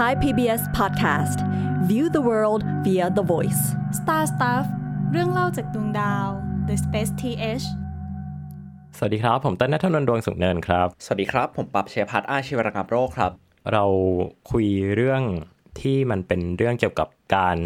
[0.00, 1.38] Thai PBS Podcast
[1.90, 3.62] View the world via the voice
[3.98, 4.66] Star Stuff
[5.12, 6.28] เรื่องเล่าจากดวงดาว
[6.68, 7.66] The Space TH
[8.96, 13.32] สวัสดีครับ ผมเต้นนัทนนท์ดวงสุขเนินครับ สวัสดีครับ ผมปับเชยพัฒน์อาชีวรกรรมโรคครับ
[13.72, 13.84] เรา
[14.50, 14.66] คุย
[14.96, 15.22] เรื่อง
[15.80, 17.56] ที่มันเป็นเรื่องเกี่ยวกับการ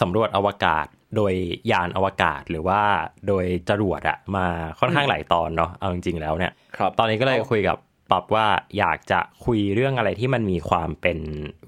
[0.00, 0.86] สำรวจอวกาศ
[1.16, 1.32] โดย
[1.70, 2.82] ยานอวกาศหรือว่า
[3.28, 4.46] โดยจรวดอะมา
[4.80, 7.76] ค่อนข้างหลายตอนเนาะเอาจริงๆแล้วเนี่ยครับตอนนี้ก็เลยคุยกับ
[8.10, 8.46] ปับว่า
[8.78, 11.18] อยากจะคุยเรื่องอะไรที่มันมีความเป็น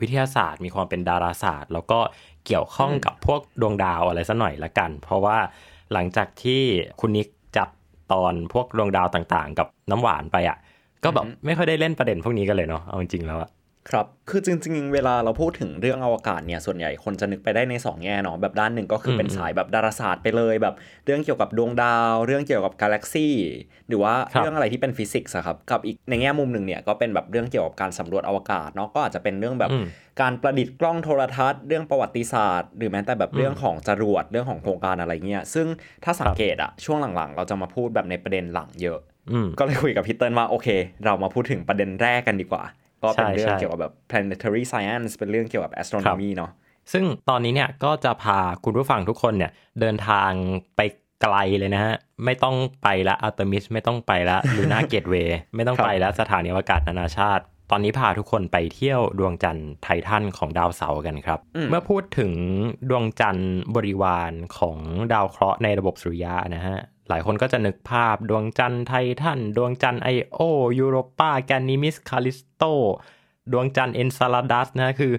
[0.01, 2.01] วิทยาศาสตร์ มีความเป็นดาราศาสตร์ แล้วก็
[2.47, 5.39] เกี่ยวข้องกับพวกดวงดาวอะไรสัหน่อยละกัน เพราะว่า
[5.93, 6.63] หลังจากที่
[7.01, 7.69] คุณนิกจัด
[8.13, 10.59] ตอนพวกดวงดาวต่างๆ กับน้ำหวานไปอะ
[11.05, 13.51] ก็แบบไม่ค่อยได้เล่นประเด็นพวกนี้กันเลยเนาะเอาจริงๆแล้วอะ
[13.91, 20.75] ครับ คือจริง ๆ เวลาเราพูดถึงเรื่องอวกาศเนี่ย ส่วนใหญ่คนจะนึกไปได้ในสองแง่เนาะ แบบด้านหนึ่งก็คือเป็นอืมสายแบบดาราศาสตร์ไปเลย แบบ
[21.05, 23.35] เรื่องเกี่ยวกับดวงดาว เรื่องเกี่ยวกับกาแล็กซี่
[23.89, 29.87] หรือว่าครับเรื่องอะไรที่เป็นฟิสิกส์อะครับ กับอีกในแง่มุมหนึ่งเนี่ยก็เป็นแบบเรื่องเกี่ยวกับการสำรวจอวกาศเนาะ ก็อาจจะเป็นเรื่องแบบอืม
[30.21, 35.67] การประดิษฐ์กล้องโทรทัศน์ เรื่องประวัติศาสตร์ หรือแม้แต่แบบเรื่องของจรวด เรื่องของโครงการอะไรเงี้ย ซึ่ง
[36.05, 38.99] ถ้าสังเกตอะช่วงหลังๆ เราจะมาพูดแบบในประเด็นหลังเยอะ
[39.33, 40.69] อืมก็เลยคุยกับพี่เติ้ลว่าโอเค
[41.05, 42.65] เรามาพูดถึงประเด็นแรกกันดีกว่า
[43.03, 46.51] ก็เป็นใช่เรื่องใช่เกี่ยวกับแบบ planetary science เป็นเรื่องเกี่ยวกับ astronomy เนาะ
[46.93, 49.51] ซึ่งตอนนี้เนี่ยก็จะพาคุณผู้ฟังทุกคนเนี่ย
[49.81, 50.31] เดินทาง
[50.77, 50.81] ไป
[51.23, 51.95] ไกลเลยนะฮะ
[52.25, 61.39] ไม่ต้องไปละอาร์เทมิสไม่ต้องไปละ Lunar Gateway ไม่ต้องครับไปแล้วสถานีอวกาศนานาชาติ ตอนนี้พาทุกคนไปเที่ยวดวงจันทร์ไททันของดาวเสาร์กันครับ
[61.71, 62.33] เมื่อพูดถึง
[62.91, 64.79] ดวงจันทร์บริวารของ
[65.13, 70.41] ดาวเคราะห์ในระบบสุริยะนะฮะหลายคนก็จะนึกภาพดวงจันทร์ไททันดวงจันทร์ไอโอ
[70.79, 72.63] ยูโรปาแกนีมีดคาลิสโต
[73.53, 75.13] ดวงจันทร์เอนเซลาดัสนะคือ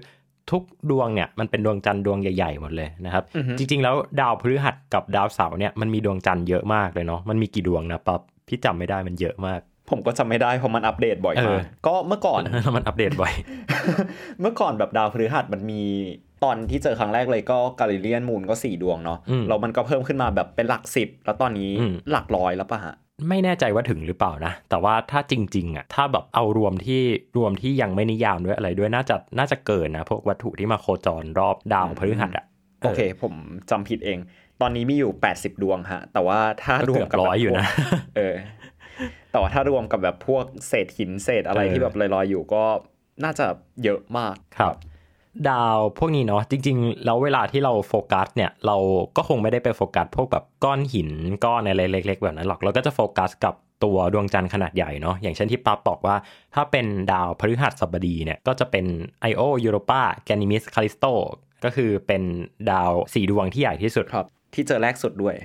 [0.52, 3.23] ทุกดวงเนี่ยมันเป็นดวงจันทร์ดวงใหญ่ๆหมดเลยนะครับ
[3.58, 9.59] จริง ๆ แล้วดาวพฤหัสกับดาวเสาร์เนี่ยมันมีดวงจันทร์เยอะมากเลยเนาะมันมีกี่ดวงนะป๊บพี่จำไม่ได้มันเยอะมาก
[9.90, 13.34] ผมก็จำไม่ได้เพราะมันอัปเดตบ่อยเอมาอกก็เมื่อก่อนแล้วมันอัปเดตบ่อย
[14.42, 15.81] เมื่อก่อนแบบดาวพฤหัสมันมี
[16.44, 22.95] ตอนที่เจอครั้งแรกเลยก็กาลิเลียนมูนก็สี่ดวงเนาะอืมแล้วมันก็เพิ่มขึ้นมาแบบเป็นหลักสิบแล้วตอนนี้อืมหลักร้อยแล้วปะฮะ
[23.29, 27.01] ไม่แน่ใจว่าถึงหรือเปล่านะ แต่ว่าถ้าจริง ๆ อะ ถ้าแบบเอารวมที่
[27.38, 32.45] รวมที่ยังไม่นิยามด้วยอะไรด้วยน่าจะน่าจะเกินนะ พวกวัตถุที่มาโคจรรอบดาวพฤหัสอะ
[32.81, 33.34] โอเค ผม
[33.69, 34.18] จำผิดเอง
[34.62, 38.35] ตอนนี้มีอยู่ 80 ดวงฮะ แต่ว่าถ้าก็รวเกืมอบกับร้อยอยู่นะพวกเออ
[39.31, 42.63] แต่ว่าถ้ารวมกับแบบพวกเศษหินเศษอะไรเออที่แบบลอยๆอยู่ก็
[43.23, 43.45] น่าจะ
[43.84, 44.75] เยอะมากครับ
[45.49, 48.77] ดาวพวกนี้เนาะจริง ๆ แล้วเวลาที่เราโฟกัสเนี่ย เรา
[49.16, 51.09] ก็คงไม่ได้ไปโฟกัสพวกแบบก้อนหิน
[51.45, 56.16] ก้อนอะไรเล็ก ๆ แบบนั้นหรอกเราก็จะโฟกัสกับตัวดวงจันทร์ขนาดใหญ่เนาะอย่างเช่นที่ปั๊บบอกว่า
[56.55, 58.85] ถ้าเป็นดาวพฤหัสบดีเนี่ย ก็จะเป็น
[59.31, 61.13] Io Europa Ganymedes Callisto
[61.63, 62.23] ก็คือเป็น
[62.71, 65.35] ดาวสี่ดวงที่ใหญ่ที่สุดครับ ที่เจอแรกสุดด้วย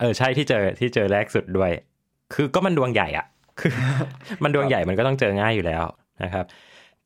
[0.00, 1.70] เออใช่ที่เจอที่เจอแรกสุดด้วย
[2.34, 3.26] คือก็มันดวงใหญ่อะ
[3.60, 3.72] คือ
[4.42, 5.84] มันดวงใหญ่มันก็ต้องเจอง่ายอยู่แล้ว
[6.24, 6.44] นะครับ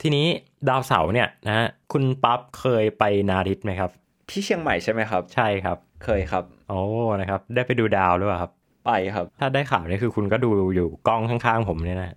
[0.02, 0.26] ทีนี้
[0.68, 3.90] ดาวเสาร์เนี่ยนะฮะคุณปั๊บเคยไปนาริตไหมครับ
[4.30, 6.80] ที่เชียงใหม่ใช่ไหมครับ ใช่ครับ เคยครับ โอ้
[7.20, 8.52] นะครับ ได้ไปดูดาวหรือเปล่าครับ
[8.86, 12.14] ไปครับ ถ้าได้ข่าวนี่คือคุณก็ดูอยู่กล้องข้างๆผมเนี่ยนะ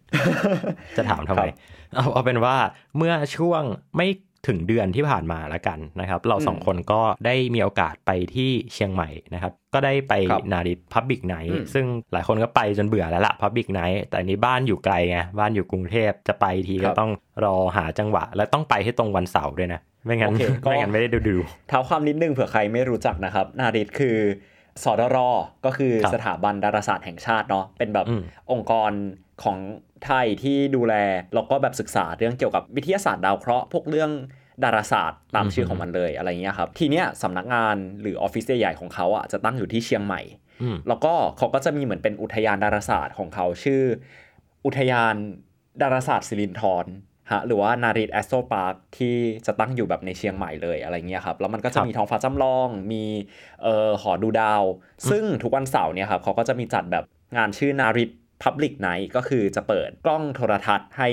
[0.97, 1.57] จะถามทำไมครับ
[1.96, 2.56] เอาเอาเป็นว่า
[2.97, 3.63] เมื่อช่วง
[3.97, 4.07] ไม่
[4.47, 17.11] ถึงเดือนที่ผ่านมาแล้วกันนะครับ เราสองอืมคนก็ได้มีโอกาสไปที่เชียงใหม่นะครับ ก็ได้ไปครับนาริตพับบิกไนอืมซึ่งหลายคนก็ไปจนเบื่อแล้วละพับบิกไนแต่อันนี้บ้านอยู่ไกลไงบ้านอยู่กรุงเทพจะไปทีก็ต้อง
[17.44, 24.17] รอหาจังหวะ และต้องไปให้ตรงวันเสาร์ด้วยนะ ไม่งั้นโอเคก็ไม่งั้นไม่ได้ดูดูเท้าความนิดนึงเผื่อใครไม่รู้จักนะครับ นาริตคือ
[24.84, 25.17] สดร
[25.66, 28.91] ก็คือครับสถาบันดาราศาสตร์แห่งชาติเนาะเป็นแบบอืมองค์กร
[29.44, 29.57] ของ
[30.06, 30.94] ไทยที่ดูแล
[31.33, 34.11] แล้วก็แบบศึกษาเรื่องเกี่ยวกับวิทยาศาสตร์ดาวเคราะห์พวกเรื่อง
[34.63, 40.22] ดาราศาสตร์ตามชื่อของมันเลยอะไรเงี้ยครับ ทีเนี้ยสำนักงานหรือออฟฟิศใหญ่ๆของเขาอะจะตั้งอยู่ที่เชียงใหม่
[40.61, 43.81] อืมแล้วก็เขาก็จะมีเหมือนเป็นอุทยานดาราศาสตร์ของเขาชื่อ
[44.66, 45.16] อุทยาน
[45.81, 46.85] ดาราศาสตร์สิรินธร
[47.31, 53.03] ฮะหรือว่า NARIT AstroPark ที่จะตั้งอยู่แบบในเชียงใหม่เลยอะไรเงี้ยครับ แล้วมันก็จะครับมีท้องฟ้าจำลอง มี
[53.63, 54.63] เอ่อหอดูดาว
[55.09, 57.03] ซึ่งทุกวันเสาร์เนี่ยครับเขาก็จะมีจัดแบบ
[57.38, 58.09] งานชื่อ NARIT
[58.43, 61.09] Public Night ก็คือจะเปิดกล้องโทรทรรศน์ให้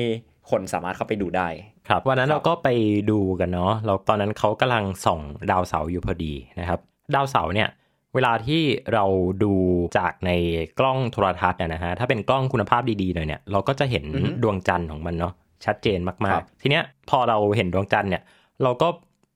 [0.50, 1.48] คนสามารถเข้าไปดูได้
[1.88, 2.68] ครับ วันนั้นครับเราก็ไป
[3.10, 5.20] ดูกันเนาะเราตอนนั้นเขากำลังส่อง
[5.50, 6.80] ดาวเสาร์อยู่พอดีนะครับ
[7.14, 7.68] ดาวเสาร์เนี่ย
[8.14, 8.62] เวลาที่
[8.94, 9.04] เรา
[9.44, 9.52] ดู
[9.98, 10.30] จากใน
[10.78, 15.32] กล้องโทรทัศน์อะนะฮะถ้าเป็นกล้องคุณภาพดีๆหน่อยเนี่ยเราก็จะเห็นอือฮึดวงจันทร์ของมันเนาะ
[15.64, 18.22] ชัดเจนมาครักบๆทีเนี้ยพอเราเห็นดวงจันทร์เนี่ย
[18.62, 18.88] เราก็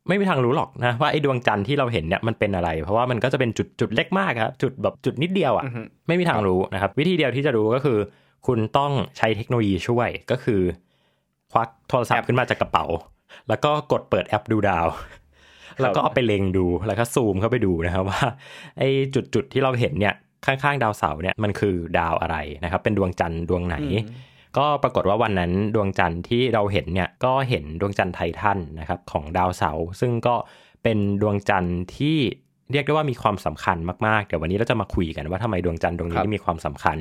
[0.09, 7.99] ไม่มีทางรู้หรอกนะว่าไอ้ดวงจันทร์ที่เราเห็นเนี่ยมันเป็นอะไร เพราะว่ามันก็จะเป็นจุดจุดเล็กมากครับจุดแบบจุดนิดเดียวอะอือฮึไม่มีทางรู้นะครับ วิธีเดียวที่จะรู้ก็คือ
[8.47, 10.61] คุณต้องใช้เทคโนโลยีช่วยก็คือ
[11.53, 12.87] ควักโทรศัพท์ขึ้นมาจากกระเป๋า
[13.49, 14.87] แล้วก็กดเปิดแอปดูดาว
[15.81, 18.21] แล้วก็เอาไปเล็งดูแล้วก็ซูมเข้าไปดูนะครับว่า
[18.79, 20.15] ไอ้จุดจุดๆที่เราเห็นเนี่ย
[20.47, 24.01] ข้างๆ ดาวเสาร์เนี่ยมันคือดาวอะไรนะครับ เป็นดวงจันทร์ดวงไหนอืม
[24.59, 30.35] ก็ปรากฏว่าวันนั้นดวงจันทร์ที่เราเห็นเนี่ยก็เห็นดวงจันทร์ไททันนะครับของดาวเสาร์ซึ่งก็
[30.83, 32.19] เป็นดวงจันทร์ที่
[32.73, 33.77] เรียกได้ว่ามีความสำคัญ
[34.07, 36.97] มากๆ เดี๋ยววันนี้เราจะมาคุยกันว่าทำไมดวงจันทร์ดวงนี้มีความสำคัญ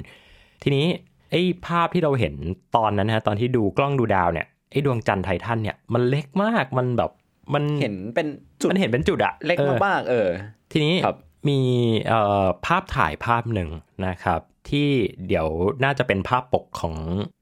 [0.63, 0.85] ทีนี้
[1.31, 2.33] ไอ้ภาพที่เราเห็น
[2.75, 7.11] ตอนนั้นนะตอนที่ดูกล้องดูดาวเนี่ยไอ้ดวงจันทร์ไททันเนี่ยมันเล็กมากมันแบบ
[7.53, 8.27] มันเห็นเป็น
[8.61, 10.27] จุดมันเห็นเป็นจุดอะเล็กมากๆเออ
[10.71, 11.17] ทีนี้ครับ
[11.49, 11.59] มี
[12.07, 13.69] เอ่อภาพถ่ายภาพหนึ่ง
[14.05, 14.41] นะครับ
[14.71, 14.89] ที่
[15.27, 15.47] เดี๋ยว
[15.83, 16.95] น่าจะเป็นภาพปกของ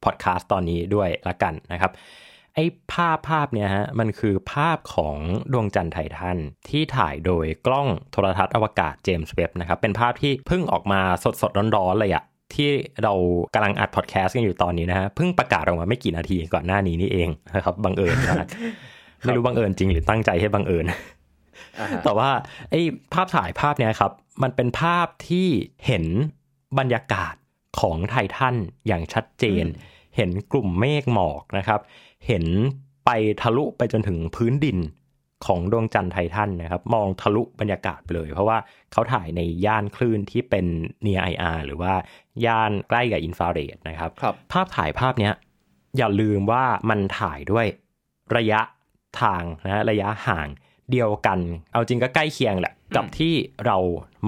[0.04, 1.92] พอดแคสต์ตอนนี้ด้วยละกันนะครับ
[2.56, 5.18] ไอ้ภาพภาพเนี่ยฮะมันคือภาพของ
[5.54, 6.38] ดวงจันทร์ไททัน
[6.70, 12.24] ที่ถ่ายโดยกล้องโทรทัศน์อวกาศเจมส์เว็บนะครับ เป็นภาพที่เพิ่งออกมาสดสดๆร้อนๆเลยอะ
[12.56, 12.70] ที่
[13.04, 13.14] เรา
[13.54, 18.46] กำลังอัดพอดแคสต์กันอยู่ตอนนี้นะฮะเพิ่งประกาศออกมาไม่กี่นาทีก่อนหน้านี้นี่เองนะครับบังเอิญมาก
[19.24, 20.86] ไม่รู้บังเอิญจริงหรือตั้งใจให้บังเอิญ
[21.80, 22.30] อ่าฮะแต่ว่า
[22.70, 22.82] ไอ้
[23.14, 24.12] ภาพถ่ายภาพเนี้ยครับ
[24.44, 25.48] มันเป็นภาพที่
[25.86, 26.06] เห็น
[26.80, 27.36] บรรยากาศ
[27.80, 28.56] ของไททัน
[28.88, 29.66] อย่างชัดเจน
[30.16, 31.80] เห็นกลุ่มเมฆหมอกนะครับ
[32.28, 32.46] เห็น
[33.06, 33.10] ไป
[33.42, 34.78] ทะลุไปจนถึงพื้นดิน
[35.46, 38.58] ของดวงจันทร์ไททันนะครับ มองทะลุบรรยากาศไปเลย เพราะว่า
[38.92, 40.66] เขาถ่ายในย่านคลื่นที่เป็น
[41.06, 41.94] near IR หรือว่า
[42.46, 45.34] ย่านใกล้กับอินฟราเรดนะครับครับภาพถ่ายภาพเนี้ย
[45.98, 47.66] อย่าลืมว่ามันถ่ายด้วย
[48.36, 48.62] ระยะ
[49.22, 50.48] ทางนะระยะห่าง
[50.92, 51.40] เดียวกัน
[51.74, 53.34] เอาจริงก็ใกล้เคียงแหละ กับที่
[53.66, 53.78] เรา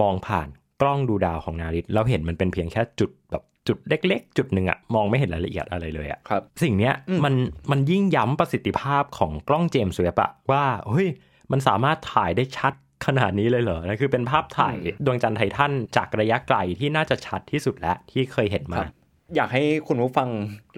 [0.02, 0.48] มองผ่าน
[0.82, 6.94] กล้องดูดาวของนาริตเราเห็นมันเป็นเพียงแค่จุดแบบจุดเล็ก ๆ จุดหนึ่งอะมองไม่เห็นรายละเอียดอะไรเลยอะครับ สิ่งเนี้ย
[7.26, 7.34] มัน
[7.72, 11.08] มันยิ่งย้ำประสิทธิภาพของกล้องเจมส์เว็บอะว่าเฮ้ย
[11.52, 12.74] มันสามารถถ่ายได้ชัด
[13.06, 14.76] ขนาดนี้เลยเหรอนั่นคือเป็นภาพถ่าย
[15.06, 18.88] ดวงจันทร์ไททันจากระยะไกลที่น่าจะชัดที่สุดแล้วที่เคยเห็นคมารับ
[19.36, 20.30] อยากให้คุณผู้ฟัง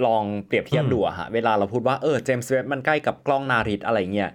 [0.05, 4.29] ลองเปรียบเทียบอืมดูอะฮะ เวลาเราพูดว่าเออเจมส์เว็บมันใกล้กับกล้องนาริตอะไรเงี้ย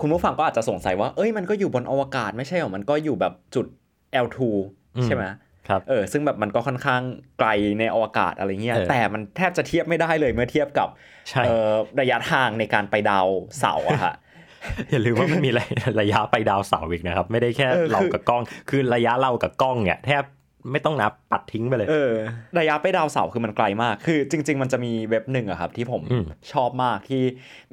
[0.00, 3.66] คุณผู้ฟังก็อาจจะสงสัยว่าเอ้ยมันก็อยู่บนอวกาศไม่ใช่หรอมันก็อยู่แบบจุด
[4.24, 4.38] L2
[5.04, 5.24] ใช่ไหม
[5.68, 7.02] ครับเออซึ่งแบบมันก็ค่อนข้าง
[7.38, 7.48] ไกล
[7.78, 10.88] ในอวกาศอะไรเงี้ยเออแต่มันแทบจะเทียบไม่ได้เลยเมื่อเทียบกับ
[11.28, 11.70] ใช่เออ
[12.00, 13.26] ระยะทางในการไปดาว
[13.58, 14.14] เสาร์อะฮะ
[14.90, 15.64] อย่าลืมว่ามันมีระ
[16.00, 20.22] ระยะไปดาวเสาร์อีกนะครับ ไม่ได้แค่เออคือเรากับกล้อง คือระยะเรากับกล้องเนี่ยแทบ
[20.72, 22.12] ไม่ต้องนับปัดทิ้งไปเลย เออ
[22.58, 27.22] ระยะไปดาวเสาร์คือมันไกลมาก คือจริง ๆ มันจะมีเว็บหนึ่งอะครับที่ผมอืมชอบมากที่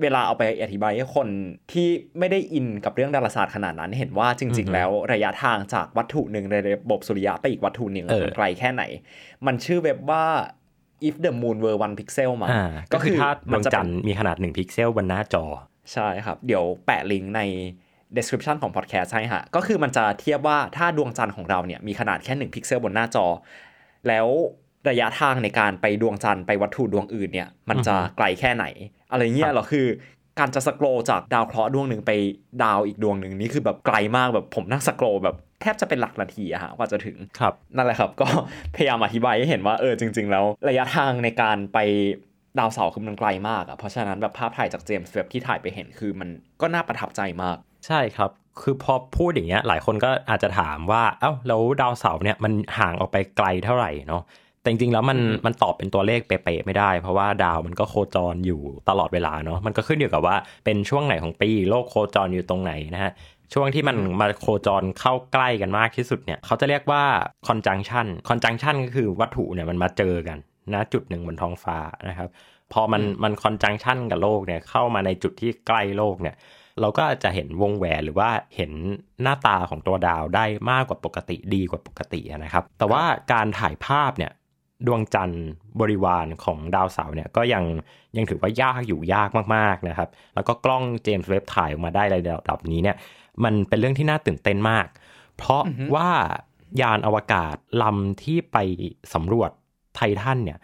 [0.01, 1.27] เวลาเอาไปอธิบายให้คน
[1.71, 1.88] ที่
[2.19, 8.83] ไม่ได้อินกับเรื่องดาราศาสตร์ขนาดนั้นเห็นว่าจริง ๆ แล้วระยะทางจากวัตถุหนึ่งในระบบสุริยะไปอีกวัตถุหนึ่งเออมันไกลแค่ไหน
[9.45, 10.25] มันชื่อเว็บว่า
[11.07, 15.45] if the moon were one pixel มาอ่าก็คือถ้าดวงจันทเป็ร์มีขนาด1พิกเซลบนหน้าจอ
[15.94, 17.42] ใช่ครับ เดี๋ยวแปะลิงก์ใน
[18.18, 23.25] description ของ podcast ให้ฮะ ก็คือมันจะเทียบว่าถ้าดวงจันทร์ของเราเนี่ยมีขนาดแค่ 1 พิกเซลบนหน้าจอ
[24.07, 24.28] แล้ว
[24.90, 28.66] ระยะทางในการไปดวงจันทร์ไปวัตถุดวงอื่นเนี่ยมันจะไกลแค่ไหน
[29.12, 29.86] อะไรเงี้ยครับเหรอคือ
[30.40, 32.12] การจะ scroll จากดาวเคราะห์ดวงหนึ่งไป
[32.63, 38.28] ดาวอีกดวงหนึ่งนี่คือแบบไกลมากแบบผมนั่ง scroll แบบแทบจะเป็นหลักนาทีอะฮะกว่าจะถึงครับนั่นแหละครับ ก็
[38.75, 41.80] พยายามอธิบายให้เห็นว่าเออจริง ๆ แล้วระยะทางในการไป
[42.60, 46.30] ดาวเสาร์คือมันไกลมากอะเพราะฉะนั้นแบบภาพถ่ายจากเจมส์เว็บบ์ที่ถ่ายไปเห็นคือมัน
[46.62, 54.24] ก็น่าประทับใจมาก ใช่ครับ คือพอพูดอย่างเงี้ยหลายคนก็อาจจะถามว่า เอ้าแล้วดาวเสาร์เนี่ยมันห่างออกไปไกลเท่าไหร่เนาะ
[54.62, 60.36] แต่จริงๆแล้วมันมันตอบเป็นตัวเลขเป๊ะๆไม่ได้ เพราะว่าดาวมันก็โคจรอยู่ตลอดเวลาเนาะมันก็ขึ้นอยู่กับว่า
[60.66, 63.12] เป็นช่วงไหนของปีโลกโคจรอยู่ตรงไหนนะฮะ
[63.54, 67.04] ช่วงที่มันมาโคจรเข้าใกล้กันมากที่สุดเนี่ยเขาจะเรียกว่า
[67.48, 70.38] conjunction conjunction ก็คือวัตถุเนี่ยมันมาเจอกัน
[70.74, 71.78] นะจุดหนึ่งบนท้องฟ้า
[72.10, 72.30] นะครับ
[72.74, 76.36] พอมันมัน conjunction กับโลกเนี่ยเข้ามาในจุดที่ใกล้โลกเนี่ย
[76.81, 78.72] เราก็จะเห็นวงแหวนหรือว่าเห็น
[79.21, 84.31] หน้าตาของตัวดาวได้มากกว่าปกติดีกว่าปกตินะครับ แต่ว่าการถ่ายภาพเนี่ย
[84.88, 85.45] ดวงจันทร์
[85.80, 87.64] บริวารของดาวเสาร์เนี่ยก็ยัง
[88.18, 92.95] ยังถือว่ายากอยู่ยากมากๆนะครับ แล้วก็กล้องเจมส์เว็บถ่ายออกมาได้ในระดับนี้เนี่ย
[93.44, 94.88] มันเป็นเรื่องที่น่าตื่นเต้นมาก
[95.38, 95.64] เพราะ
[95.95, 96.09] ว่า
[96.81, 98.57] ยานอวกาศลำที่ไป
[99.14, 99.52] สำรวจ
[99.95, 100.59] ไททันเนี่ย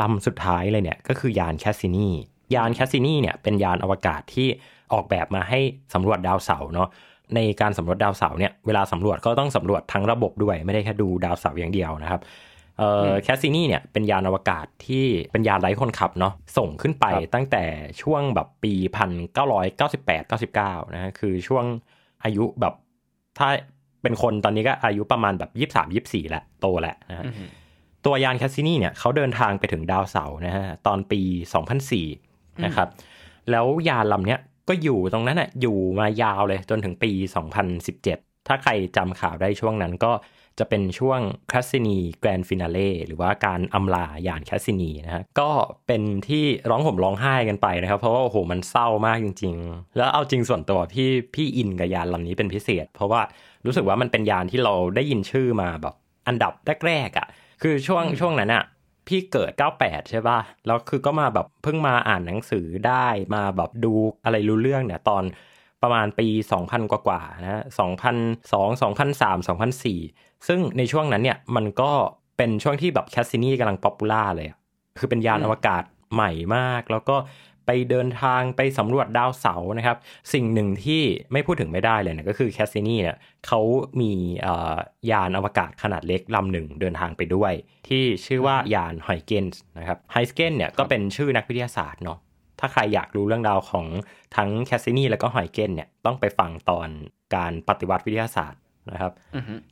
[0.00, 2.08] ลำสุดท้ายเลยเนี่ยก็คือยานแคสซินี
[2.54, 4.48] ยานแคสซินีเนี่ยเป็นยานอวกาศที่
[4.92, 5.60] ออกแบบมาให้
[5.94, 6.88] สำรวจดาวเสาร์เนาะ
[7.34, 12.20] ในการสำรวจดาวเสาร์เนี่ยเวลาสำรวจก็ต้องสำรวจทั้งระบบด้วยไม่ได้แค่ดูดาวเสาร์อย่างเดียวนะครับ
[12.78, 17.64] เอ่อแคสซินีเนี่ยเป็นยานอวกาศที่เป็นยานไร้คนขับเนาะส่งขึ้นไปครับตั้งแต่
[18.02, 18.72] ช่วงแบบปี
[19.48, 21.64] 1998 99นะฮะคือช่วง
[22.24, 22.74] อายุแบบ
[23.38, 23.48] ถ้า
[24.02, 27.24] เป็นคนตอนนี้ก็อายุประมาณแบบ 23 24 แหละ โตแล้วนะฮะ
[28.06, 31.20] ตัวยานแคสซินีเนี่ยเขาเดินทางไปถึงดาวเสาร์นะฮะตอนปี
[31.92, 32.88] 2004 นะครับ
[33.50, 37.10] แล้วยานลำเนี้ย ก็อยู่ตรงนั้นน่ะอยู่มายาวเลยจนถึงปี
[37.80, 40.12] 2017 ถ้าใครจำข่าวได้ช่วงนั้นก็
[40.58, 45.50] จะเป็นช่วงแคสซินี Grand Finale หรือว่าการอำลายานแคสซินีนะฮะก็
[45.86, 53.20] เป็นที่ร้องห่มร้องไห้กันไปนะครับ เพราะว่าโอ้โหมันเศร้ามากจริง ๆ แล้วเอาจริงส่วนตัวพี่พี่อินกับยานลำนี้เป็นพิเศษ เพราะว่า
[53.66, 55.94] รู้สึกว่ามันเป็นยานที่เราได้ยินชื่อมาแบบ
[56.28, 56.52] อันดับ
[56.86, 57.26] แรกๆอะ
[57.62, 58.64] คือช่วงช่วงนั้นอะ
[59.10, 63.92] พี่เกิด 98 ใช่ป่ะ แล้วคือก็มาแบบเพิ่งมาอ่านหนังสือได้มาแบบดู
[64.24, 65.24] อะไรรู้เรื่องเนี่ยตอน
[65.82, 66.28] ประมาณปี
[66.60, 67.62] 2000 กว่าๆนะ
[68.40, 69.36] 2002 2003
[69.78, 71.92] 2004 ซึ่งในช่วงนั้นเนี่ยมันก็
[72.36, 74.48] เป็นช่วงที่แบบแคสซินีกำลัง popular เลย
[74.98, 75.82] คือเป็นยานอวกาศ
[76.14, 77.16] ใหม่มาก แล้วก็
[77.66, 79.96] ไปเดินทางไปสำรวจดาวเสาร์นะครับ
[80.32, 81.02] สิ่งหนึ่งที่
[81.32, 83.60] ไม่พูดถึงไม่ได้เลยนะก็คือแคสซินีเนี่ยเขา
[84.00, 84.12] มี
[85.10, 87.52] ยานอวกาศขนาดเล็กลำหนึ่งเดินทางไปด้วย
[87.88, 92.18] ที่ชื่อว่ายานไฮเกนส์นะครับไฮสเกนเนี่ยก็เป็นชื่อนักวิทยาศาสตร์เนาะ
[92.60, 93.86] ถ้าใครอยากรู้เรื่องราวของ
[94.36, 96.88] ทั้งแคสซินีแล้วก็ไฮเกนเนี่ยต้องไปฟังตอน
[97.36, 98.60] การปฏิวัติวิทยาศาสตร์
[98.92, 99.12] นะครับ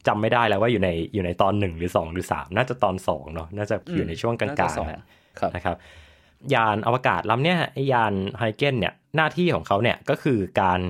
[0.07, 5.77] จำไม่ได้แล้วว่าอยู่ในอยู่ในตอนหนึ่งหรือสองหรือสามน่าจะตอนสองเนาะน่าจะอยู่ในช่วงกลางๆนะครับ
[6.55, 7.59] ยานอวกาศลำเนี้ย
[7.93, 10.81] ยานไฮเกนเนี่ยหน้าที่ของเขาเนี่ยก็คือการ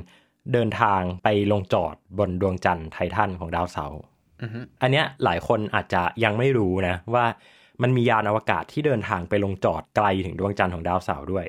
[0.53, 4.01] เดินทางไปลงจอดบนดวงจันทร์ไททันของดาวเสาร์
[4.83, 7.25] อันเนี้ยหลายคนอาจจะยังไม่รู้นะว่า
[7.83, 11.47] มันมียานอวกาศที่เดินทางไปลงจอดไกลถึงดวงจันทร์ของดาวเสาร์ด้วย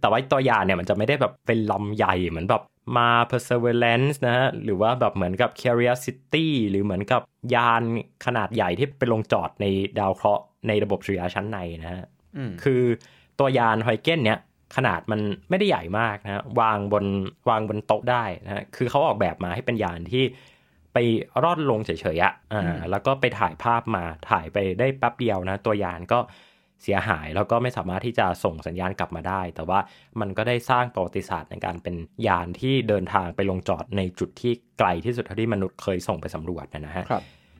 [0.00, 2.62] แต่ว่าตัวยานเนี่ยมันจะไม่ได้แบบเป็นลำใหญ่เหมือนแบบ
[2.96, 7.22] มา perseverance นะฮะหรือว่าแบบเหมือนกับ curiosity หรือเหมือนกับ
[7.54, 7.82] ยาน
[8.26, 9.66] ขนาดใหญ่ที่ไปลงจอดใน
[9.98, 12.02] ดาวเคราะห์ในระบบสุริยะชั้นในนะฮะ
[12.64, 12.82] คือ
[13.38, 14.40] ตัวยานไฮเกนเนี่ย
[14.76, 15.20] ขนาดมัน
[15.50, 17.04] ไม่ได้ใหญ่มากนะวางบน
[17.48, 20.24] วางบนโต๊ะได้นะคือเขาออกแบบมาให้เป็นยานที่
[20.92, 20.98] ไป
[21.44, 26.18] รอดลงเฉยๆอะอ่าแล้วก็ไปถ่ายภาพมาถ่ายไปได้แป๊บเดียวนะ ตัวยานก็
[26.82, 29.78] เสียหายแล้วก็ไม่สามารถที่จะส่งสัญญาณกลับมาได้ แต่ว่า
[30.20, 31.94] มันก็ได้สร้างประวัติศาสตร์ในการเป็น
[32.26, 37.04] ยานที่เดินทางไปลงจอดในจุดที่ไกลที่สุดเท่าที่มนุษย์เคยส่งไปสำรวจนะฮะ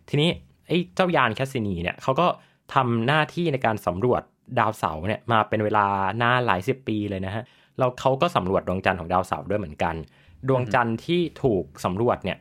[0.09, 0.31] ทีนี้
[0.67, 2.27] ไอ้เจ้ายานแคสซินีเนี่ยเขาก็
[2.75, 4.23] ทำหน้าที่ในการสำรวจ
[4.59, 5.87] ดาวเสาร์เนี่ยมาเป็นเวลา
[6.23, 7.45] นานหลายสิบปีเลยนะฮะ
[7.79, 9.95] เราเขาก็สำรวจดวงจันทร์ของดาวเสาร์ด้วยเหมือนกัน
[10.49, 12.39] ดวงจันทร์ที่ถูกสำรวจเนี่ย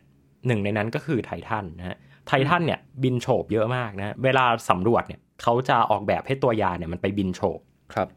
[0.47, 7.59] หนึ่งในนั้นก็คือไททันนะฮะไททันเนี่ยบินโฉบเยอะมากนะเวลาสำรวจเนี่ยเขาจะออกแบบให้ตัวยานเนี่ยมันไปบินโฉบ
[7.93, 8.07] ครับ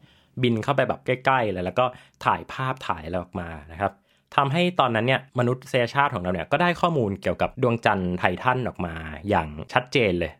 [0.43, 1.85] บินเข้าไปแบบใกล้ๆเลยแล้วก็
[2.25, 3.91] ถ่ายภาพถ่ายอะไรออกมานะครับ
[4.35, 8.95] ทำให้ตอนนั้นเนี่ยมนุษยชาติของเราเนี่ยก็ได้ข้อมูลเกี่ยวกับดวงจันทร์ไททันออกมา
[9.29, 10.31] อย่างชัดเจนเลย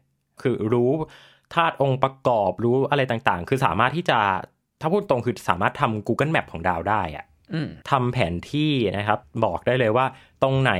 [0.42, 0.92] คือรู้
[1.56, 4.20] ธาตุองค์ประกอบรู้อะไรต่างๆ คือสามารถที่จะ
[4.82, 7.26] ถ้าพูดตรงคือสามารถทำ Google Map ของดาวได้อะ
[7.90, 10.06] ทำแผนที่นะครับ บอกได้เลยว่า
[10.44, 10.74] ตรงไหน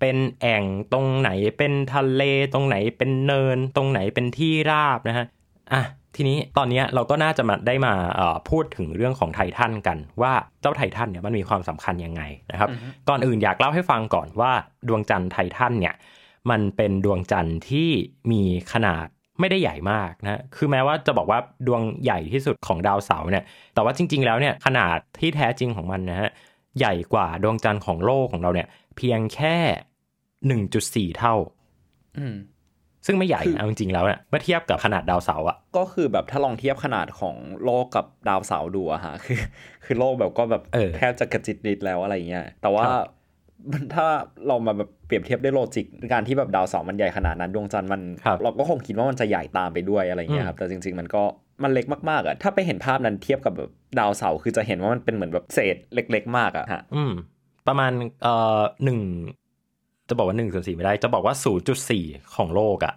[0.00, 2.22] เป็นแอ่งตรงไหนเป็นทะเล
[2.52, 5.26] ตรงไหนเป็นเนิน ตรงไหนเป็นที่ราบนะฮะ
[5.72, 5.82] อะ
[6.16, 7.92] ทีนี้ตอนนี้เราก็น่าจะมาได้มา
[8.50, 12.68] พูดถึงเรื่องของไททันกัน ว่าเจ้าไททันเนี่ยมันมีความสำคัญยังไงนะครับ
[13.08, 14.52] ก่อนอื่นอยากเล่าให้ฟังก่อนว่า
[14.88, 15.94] ดวงจันทร์ไททันเนี่ย
[16.50, 17.88] มันเป็นดวงจันทร์ที่
[18.30, 19.06] มีขนาด
[19.40, 23.44] ไม่ได้ใหญ่มากนะคือแม้ว่าจะบอกว่าดวงใหญ่ที่สุดของดาวเสาร์เนี่ย
[23.74, 26.30] แต่ว่าจริง ๆ แล้วเนี่ยขนาดที่แท้จริงของมันนะฮะ
[26.78, 29.56] ใหญ่กว่าดวงจันทร์ของโลกของเราเนี่ย เพียงแค่
[30.46, 31.34] หนึ่งจุดสี่เท่า
[32.18, 32.36] อืม
[33.06, 39.38] ซึ่งไม่ใหญ่เอาจริงๆแล้วเนี่ยเมื่อเทียบกับขนาดดาวเสาร์อะก็คือแบบถ้าลองเทียบขนาดของโลกกับดาวเสาร์ดูอะฮะคือ
[39.84, 40.62] คือโลกแบบก็แบบ
[40.96, 42.84] แทบจะกระจิตนิดแล้วอะไรเงี้ยแต่ว่า
[43.94, 44.06] ถ้า
[44.46, 48.00] เรามาแบบเปรียบเทียบด้วย logic การที่แบบดาวเสาร์มันใหญ่ขนาดนั้นดวงจันทร์มัน
[48.42, 51.22] เราก็คงคิดว่ามันจะใหญ่ตามไปด้วยอะไรเงี้ยครับแต่จริง ๆ มันก็
[51.62, 57.12] มันเล็กมากๆอะถ้าไปเห็นภาพนั้นเทียบกับแบบดาวเสาร์คือจะเห็นว่ามันเป็นเหมือนแบบเศษเล็ก ๆ มากอะฮะอืม
[57.68, 59.00] ประมาณเอ่อหนึ่ง
[60.08, 62.94] จะบอกว่าหนึ่งส่วนสี่ไม่ได้ จะบอกว่าศูนย์จุดสี่ของโลกอะ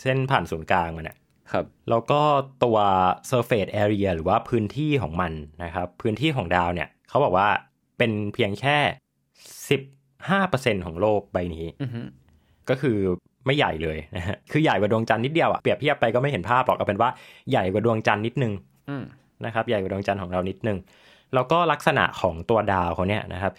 [0.00, 1.16] เส้นผ่านศูนย์กลางมันเนี่ย
[1.52, 2.20] ครับแล้วก็
[2.64, 2.78] ตัว
[3.30, 5.32] surface area หรือว่าพื้นที่ของมัน
[5.64, 7.48] นะครับ พื้นที่ของดาวเนี่ยเขาบอกว่า
[7.98, 8.78] เป็นเพียงแค่
[9.68, 9.82] สิบ
[10.28, 11.66] ห้าเปอร์เซ็นของโลกใบนี้
[12.68, 12.98] ก็คือ
[13.46, 17.10] ไม่ใหญ่เลยนะฮะคือใหญ่กว่าดวงจันทร์นิดเดียวอะเปรียบเทียบไปก็ไม่เห็นภาพหรอกเอาเป็นว่า
[17.50, 18.52] ใหญ่กว่าดวงจันทร์นิดนึง
[19.44, 20.78] นะครับ ใหญ่กว่าดวงจันทร์ของเรานิดนึง
[21.34, 23.52] แล้วก็ลักษณะของตัวดาวเขาเนี่ยนะครับ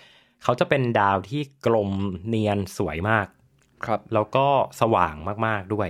[0.44, 1.92] เขาจะเป็นดาวที่กลม
[2.28, 3.28] เนียนสวยมาก
[3.86, 4.46] ครับ แล้วก็
[4.82, 5.16] สว่าง
[5.46, 5.90] มากๆด้วย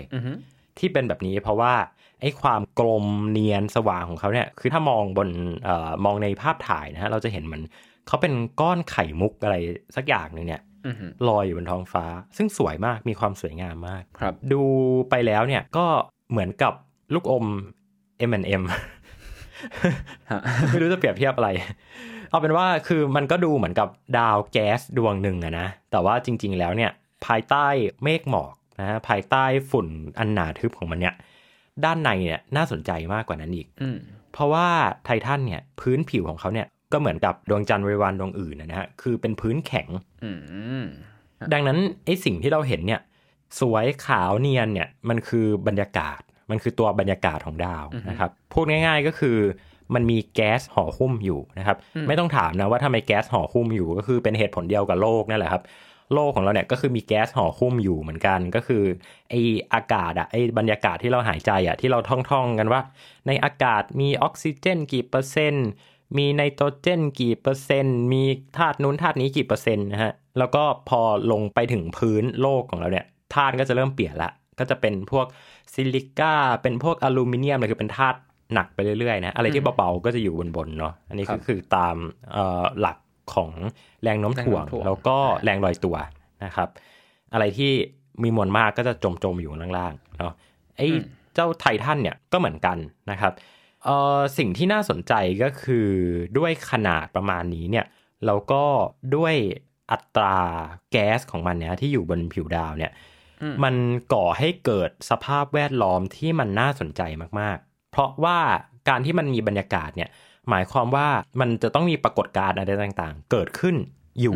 [0.79, 1.74] ที่เป็นแบบนี้เพราะว่า
[2.22, 5.29] ไอ้ความกลมเนียนสว่างของเขาเนี่ย คือถ้ามองบน
[5.68, 7.63] ออมองในภาพถ่ายนะฮะเราจะเห็นเหมือน
[8.08, 9.56] เขาเป็นก้อนไข่มุกอะไร
[9.96, 10.62] สักอย่างหนึ่งเนี่ย
[11.27, 12.06] ลอยอยู่บนท้องฟ้า
[12.38, 14.62] ซึ่งสวยมากมีความสวยงามมากครับ ดู
[15.10, 15.86] ไปแล้วเนี่ยก็
[16.32, 16.74] เหมือนกับ
[17.13, 17.46] ลูกอม
[18.29, 18.63] M&M
[20.70, 21.50] ไม่รู้จะเปรียบเทียบอะไร
[22.29, 23.88] เอาเป็นว่าคือมันก็ดูเหมือนกับ
[24.18, 26.91] ดาวแก๊สดวงหนึ่งอะนะ แต่ว่าจริง ๆ แล้วเนี่ย
[27.25, 27.65] ภายใต้
[28.03, 29.88] เมฆหมอกนะภายใต้ฝุ่น
[30.20, 31.15] อันหนาทึบของมันเนี่ย
[31.86, 33.68] ด้านในเนี่ยน่าสนใจมากกว่านั้นอีก
[34.34, 34.68] เพราะว่า
[35.06, 39.88] ไททันเนี่ยพื้นผิวของเขาเนี่ย ก็เหมือนกับดวงจันทร์บริวารดวงอื่นนะฮะคือเป็นพื้นแข็ง
[41.53, 43.01] ดังนั้นไอ้สิ่งที่เราเห็นเนี่ย
[43.60, 49.38] สวยขาวเนียนเนี่ยมันคือบรรยากาศ มันคือตัวบรรยากาศของดาวนะครับพูดง่ายๆก็คือ
[49.93, 51.77] มันมีแก๊สห่อหุ้มอยู่นะครับ
[52.08, 55.63] ไม่ต้องถามนะว่าทำไมแก๊สห่อหุ้มอยู่ก็คือเป็นเหตุผลเดียวกับโลกนั่นแหละครับ
[56.13, 58.84] โลกของเราเนี่ยก็คือมีแก๊สห่อหุ้มอยู่เหมือนกันก็คือ
[59.29, 59.34] ไอ
[59.74, 62.81] อากาศอะไอบรรยากาศที่เราหายใจอะที่เราท่องๆกันว่า
[63.27, 65.69] ในอากาศมีออกซิเจนกี่เปอร์เซ็นต์
[66.18, 68.24] มีไนโตรเจนกี่เปอร์เซ็นต์ มี
[68.58, 71.01] ธาตุนู้นธาตุนี้กี่เปอร์เซ็นต์นะฮะ แล้วก็พอ
[71.32, 75.25] ลงไปถึงพื้นโลกของเราเนี่ยธาตุก็จะเริ่มเปลี่ยนละ ก็จะเป็นพวก
[75.74, 78.20] ซิลิก้า เป็นพวกอลูมิเนียมอะไรคือเป็นธาตุ
[78.54, 81.96] หนักไปเรื่อยๆนะ อะไรที่เบาๆก็จะอยู่บนๆเนาะ อันนี้ก็คือตาม
[82.80, 82.98] หลัก
[83.34, 83.51] ของ
[84.04, 85.96] แรงโน้มถ่วง แล้วก็แรงลอยตัว
[86.46, 86.70] นะครับ
[87.34, 87.72] อะไรที่
[88.24, 90.34] มีมวลมากก็จะจมจมอยู่ล่างๆเนาะ
[90.78, 90.88] ไอ้
[91.34, 92.78] เจ้าไททันเนี่ยก็เหมือนกัน
[93.12, 93.34] นะครับ
[93.86, 95.89] เอ่อสิ่งที่น่าสนใจก็คือ
[96.38, 97.86] ด้วยขนาดประมาณนี้เนี่ย
[98.25, 98.63] แล้วก็
[99.15, 99.36] ด้วย
[99.91, 100.38] อัตรา
[100.91, 102.91] แก๊สของมันเนี่ยที่อยู่บนผิวดาวเนี่ย
[103.63, 103.75] มัน
[104.13, 107.01] ก่อให้เกิดสภาพแวดล้อมที่มันน่าสนใจ
[107.39, 108.39] มากๆ เพราะว่า
[108.89, 110.09] การที่มันมีบรรยากาศเนี่ย
[110.50, 111.07] หมายความว่า
[111.39, 113.75] มันจะต้องมีปรากฏการณ์อะไรต่างๆ เกิดขึ้น
[114.21, 114.36] อยู่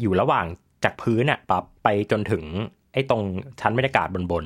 [0.00, 0.46] อยู่ระหว่าง
[0.84, 2.44] จากพื้นอะปรับไปจนถึง
[2.92, 3.22] ไอ้ตรง
[3.60, 4.44] ชั้นบรรยากาศบนบน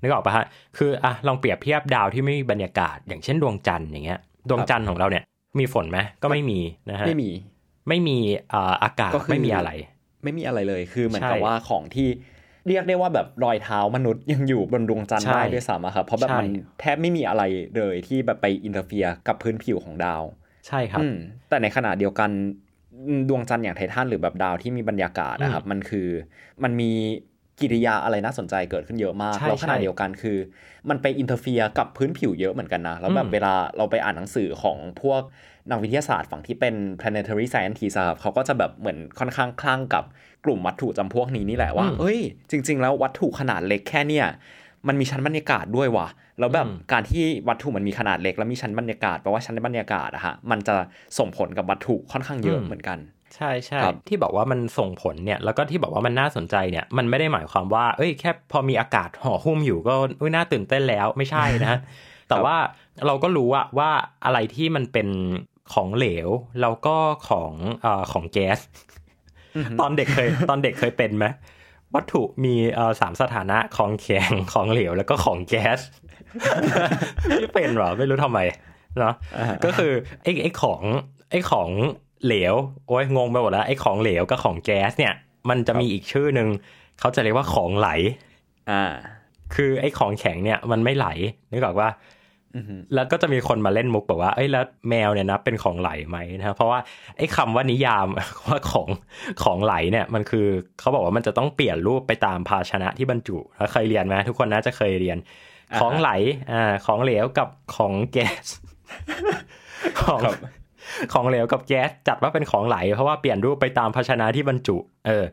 [0.00, 0.46] นึกออกปะฮะ
[0.78, 5.24] คืออะลองเปรียบเทียบดาวที่ไม่มีบรรยากาศ อย่างเช่นดวงจันทร์อย่างเงี้ยดวงจันทร์ของเราเนี่ย
[5.58, 7.30] มีฝนไหมก็ไม่มีนะฮะไม่มี
[7.88, 8.18] ไม่มี
[8.52, 9.70] อ่าอากาศไม่มีอะไร
[10.22, 12.08] ไม่มีอะไรเลยคือเหมือนกับว่าของที่
[12.68, 16.48] เรียกได้ว่าแบบรอยเท้ามนุษย์ยังอยู่บนดวงจันทร์ได้ด้วยซ้ำครับเพราะแบบมัน
[16.80, 17.42] แทบไม่มีอะไร
[17.76, 20.22] เลยที่แบบไป interfere กับพื้นผิวของดาว
[20.66, 21.00] ใช่ครับ
[21.48, 22.30] แต่ในขณะเดียวกัน
[23.28, 26.08] ดวงจันทร์อย่างไททันหรือแบบดาวที่มีบรรยากาศนะครับมันคือ
[26.62, 26.92] มันมี ปฏิ
[27.60, 30.38] กิริยาอะไรน่าสนใจเกิดขึ้นเยอะมาก แล้วขณะเดียวกันคือ
[30.88, 35.22] มันไป interfere กับพื้นผิวเยอะเหมือนกันนะ แล้วแบบเวลาเราไปอ่านหนังสือของพวก
[35.70, 40.04] นักวิทยาศาสตร์ฝั่งที่เป็น planetary scientist ครับเขาก็จะแบบเหมือนค่อนข้างคลั่งกับ
[40.44, 42.18] กลุ่มวัตถุจำพวกนี้นี่แหละว่าเฮ้ย
[42.50, 44.26] จริง ๆ แล้ววัตถุขนาดเล็กแค่เนี่ย
[44.88, 50.76] มันมีชั้นบรรยากาศด้วยว่ะ แล้วแบบการที่วัตถุมันมีขนาดเล็ก แล้วมีชั้นบรรยากาศแปลว่าชั้นบรรยากาศอะฮะ มันจะ
[51.18, 52.98] ส่งผลกับวัตถุค่อนข้างเยอะเหมือนกัน
[53.38, 61.74] ใช่ใช่ที่บอกว่ามันส่งผลเนี่ยแล้วก็ที่บอกว่ามันน่าสนใจเนี่ยมันไม่ได้หมายความว่า เอ้ยแค่พอมีอากาศห่อหุ้มอยู่ก็อุ้ยน่าตื่นเต้นแล้วไม่ใช่นะ
[62.28, 62.56] แต่ว่า
[63.06, 63.90] เราก็รู้อะว่า
[64.24, 65.08] อะไรที่มันเป็น
[65.72, 66.28] ของเหลว
[66.60, 66.96] แล้วก็
[67.28, 67.52] ของ
[67.84, 68.58] อของแก๊ส
[69.80, 71.26] ตอนเด็กเคยตอนเด็กเคยเป็นไหม
[71.94, 72.54] วัตถุมี
[73.00, 75.78] สามสถานะของแข็งของเหลวแล้วก็ของแก๊ส
[77.36, 78.40] ไม่เป็นหรอไม่รู้ทำไม
[78.98, 79.14] เนาะ
[79.64, 80.82] ก็คือไอ้ไอ้ของ
[81.30, 81.68] ไอ้ของ
[82.26, 82.54] เหลว
[82.86, 85.14] โอ้ยงงไปหมดแล้วไอ้ของเหลวกับของแก๊สเนี่ย
[85.48, 86.48] มันจะมีอีกชื่อหนึ่ง
[87.00, 87.88] เขาจะเรียกว่าของไหล
[88.70, 88.84] อ่า
[89.54, 91.06] คือไอ้ของแข็งเนี่ยมันไม่ไหล
[91.50, 91.90] นึกออกว่า
[92.94, 96.80] แล้วก็จะมีคนมาเล่นมุกบอกว่า เอ้ยแล้วแมวเนี่ยนะเป็นของไหลไหมนะเพราะว่า
[97.16, 98.06] ไอ้คาว่านิยาม
[98.48, 98.88] ว่าของ
[99.44, 100.46] ของไหลเนี่ย มันคือ
[100.78, 105.18] เขาบอกว่ามันจะต้องเปลี่ยนรูปไปตามภาชนะที่บรรจุแล้วเคยเรียนไหมทุกคนน่าจะเคยเรียน
[105.80, 106.10] ของไหล
[106.52, 108.46] อ่าของเหลวกับของแก๊ส
[110.02, 110.20] ของ
[111.12, 115.24] ของเหลวกับแก๊สจัดว่าเป็นของไหล เพราะว่าเปลี่ยนรูปไปตามภาชนะที่บรรจุ เออ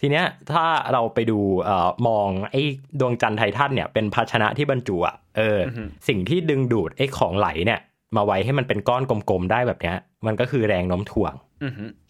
[0.00, 2.62] ทีเนี้ยถ้าเราไปดูเอ่อมองไอ้
[3.00, 5.58] ดวงจันทร์ไททันเนี่ยเป็นภาชนะที่บรรจุอะเออ
[6.08, 7.80] สิ่งที่ดึงดูดไอ้ของไหลเนี่ย
[8.16, 11.34] มาไว้ให้มันเป็นก้อนกลมๆได้แบบเนี้ย มันก็คือแรงโน้มถ่วง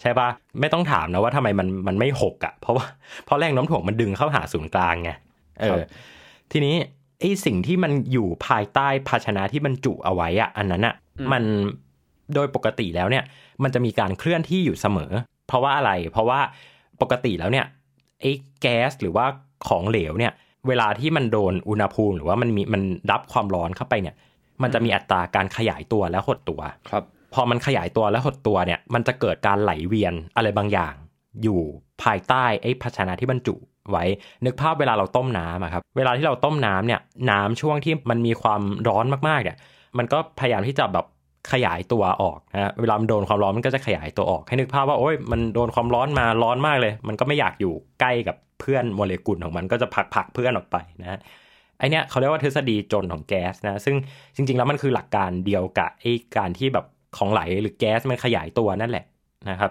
[0.01, 0.29] ใช่ปะ
[0.61, 2.87] ไม่ต้องถามนะว่าทำไมมันมันไม่หกอะ เพราะว่า
[3.25, 5.11] เพราะแรงโน้มถ่วงมันดึงเข้าหาศูนย์กลางไง
[5.61, 5.81] เออ
[6.53, 6.77] ทีนี้
[7.21, 10.95] ไอ้สิ่งที่มันอยู่ภายใต้ภาชนะที่บรรจุเอาไว้อะ อันนั้นอะ
[11.33, 11.45] มัน
[12.35, 13.25] โดยปกติแล้วเนี่ย
[13.63, 15.13] มันจะมีการเคลื่อนที่อยู่เสมอ
[15.47, 16.41] เพราะว่าอะไร เพราะว่า
[17.03, 17.67] ปกติแล้วเนี่ย
[18.21, 19.27] ไอ้แก๊สหรือว่า
[19.69, 20.33] ของเหลวเนี่ย
[20.69, 24.15] เวลาที่มันโดนอุณหภูมิ หรือว่ามันมีมันรับความร้อนเข้าไปเนี่ย
[24.63, 26.61] มันจะมีอัตราการขยายตัวและหดตัว
[26.91, 30.95] ครับ พอมันขยายตัวและหดตัวเนี่ยมันจะเกิดการไหลเวียนอะไรบางอย่าง
[31.43, 31.61] อยู่
[32.03, 33.55] ภายใต้ไอ้ภาชนะที่บรรจุ
[33.91, 34.05] ไว้
[34.45, 39.57] นึกภาพเวลาเราต้มน้ำครับเวลาที่เราต้มน้ำเนี่ยน้ำช่วงที่มันมีความร้อนมากๆเนี่ย
[39.99, 41.07] มันก็พยายามที่จะแบบ
[41.53, 51.21] ขยายตัวออกนะเวลามันโดนความร้อนมันก็จะขยายตัวออก ให้นึกภาพว่าโอ้ยมันโดนความร้อนมาร้อนมากเลย มันก็ไม่อยากอยู่ใกล้กับเพื่อนโมเลกุลของมันก็จะผลักผลักเพื่อนออกไปนะ
[51.79, 53.97] ไอเนี้ยเขาเรียกว่าทฤษฎีจนของแก๊สนะซึ่ง
[54.37, 56.05] จริง ๆ แล้วมันคือหลักการเดียวกับไอ
[56.37, 56.85] การที่แบบ
[57.17, 59.05] ของไหลหรือแก๊สมันขยายตัวนั่นแหละ
[59.51, 59.71] นะครับ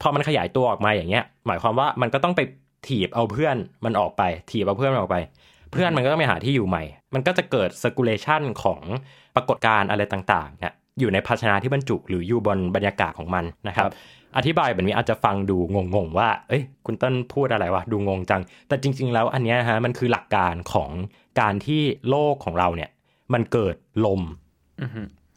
[0.00, 2.40] พอมันขยายตัวออกมาอย่างเงี้ย หมายความว่ามันก็ต้องไป
[2.88, 5.18] ถีบเอาเพื่อนมันออกไป ถีบเอาเพื่อนมันออกไป
[5.72, 8.80] เพื่อนมันก็ต้องไปหาที่อยู่ใหม่ มันก็จะเกิด circulation ของ
[9.36, 13.90] ปรากฏการณ์อะไรต่างๆเนี่ย อยู่ในภาชนะที่บรรจุหรืออยู่บนบรรยากาศของมันนะครับ
[14.36, 15.56] อธิบายแบบนี้อาจจะฟังดู
[15.94, 20.90] งงๆว่า เอ้ย คุณต้นพูดอะไรวะ ดูงงจัง แต่จริง ๆ แล้วอันนี้ฮะมันคือหลักการของ
[21.40, 22.90] การที่โลกของเราเนี่ย
[23.34, 23.74] มันเกิด
[24.06, 24.22] ลม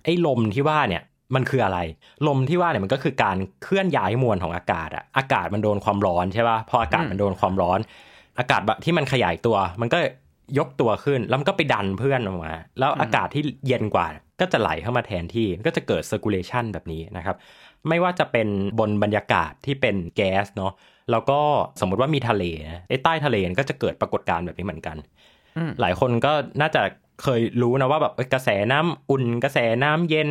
[0.04, 1.04] ไอ้ลมที่ว่าเนี่ย
[1.36, 1.80] มันคืออะไร
[2.28, 7.80] ลมที่ว่าเนี่ยมันก็คือการเคลื่อนย้ายมวลของอากาศอะอากาศมันโดนความร้อนใช่ป่ะพออากาศมันโดนความร้อน
[8.40, 9.98] อากาศแบบที่มันขยายตัว มันก็
[10.58, 14.06] ยกตัวขึ้นแล้วมันก็ไปดันเพื่อนออกมา แล้วอากาศที่เย็นกว่า
[14.40, 17.36] ก็จะไหลเข้ามาแทนที่ก็จะเกิด circulation แบบนี้นะครับ
[17.90, 18.48] ไม่ว่าจะเป็น
[18.80, 20.74] บนบรรยากาศที่เป็นแก๊สเนาะ
[21.12, 21.40] แล้วก็
[21.80, 24.98] สมมติว่ามีทะเลนะไอ้ใต้ทะเลก็จะเกิดปรากฏการณ์แบบนี้เหมือนกัน
[25.82, 26.82] หลายคนก็น่าจะ
[27.24, 30.30] เคยรู้นะว่าแบบกระแสน้ำอุ่นกระแสน้ำเย็น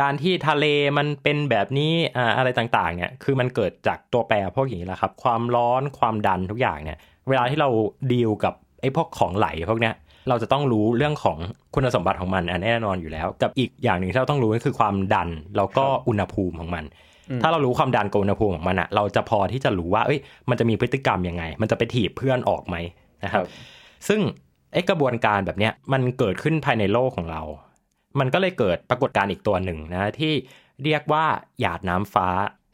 [0.00, 0.66] การที่ทะเล
[0.98, 7.68] มันเป็นแบบนี้อ่าอะไรต่างๆเนี่ยคือมันเกิดจากตัวแปรพวกอย่างนี้แหละครับ ความร้อนความดันทุกอย่างเนี่ย เวลาที่เรา
[8.12, 9.94] ดีลกับไอ้พวกของไหลพวกเนี้ย
[10.28, 11.38] เราจะต้องรู้เรื่องของ
[11.74, 16.84] คุณสมบัติของมันอันแน่นอนอยู่แล้ว กับอีกอย่างหนึ่งที่เราต้องรู้ก็คือความดันแล้วก็อุณหภูมิของมัน
[17.42, 22.76] ถ้าเรารู้ความดันกับอุณหภูมิของมันอะเราจะพอที่จะรู้ว่าเอ้ยมันจะมีพฤติกรรมยังไง มันจะไปถีบเพื่อนออกไหม
[23.24, 23.44] นะครับ
[24.08, 24.20] ซึ่ง
[24.72, 27.42] ไอ้กระบวนการแบบเนี้ยมันเกิดขึ้นภายในโลกของเรา
[28.18, 30.32] มันก็เลยเกิดปรากฏการณ์อีกตัวหนึ่งนะที่
[30.84, 31.24] เรียกว่า
[31.60, 32.28] หยาดน้ำฟ้า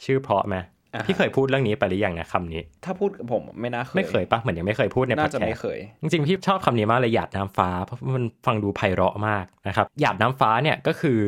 [0.05, 0.71] ชื่อเพราะไหมอ่าฮะ
[1.07, 11.21] พี่เคยพูดเรื่องนี้ไปหรือยังนะคำนี้ ถ้าพูดกับผมไม่น่าเคยไม่เคยปะเหมือนยังไม่เคยพูดในพอน่าดจะแคไม่สต์เคย จริงๆพี่ชอบคำนี้มากเลยหยาดน้ำฟ้าเพราะมันฟังดูไพเราะมากนะครับหยาดน้ำฟ้าเนี่ยก็คือ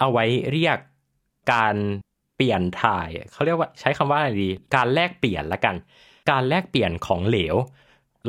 [0.00, 0.78] เอาไว้เรียก
[1.52, 1.74] การ
[2.36, 5.74] เปลี่ยนถ่ายเขาเรียกว่าใช้คำว่าอะไรดี การแลกเปลี่ยนละกัน
[6.30, 7.56] การแลกเปลี่ยนของเหลว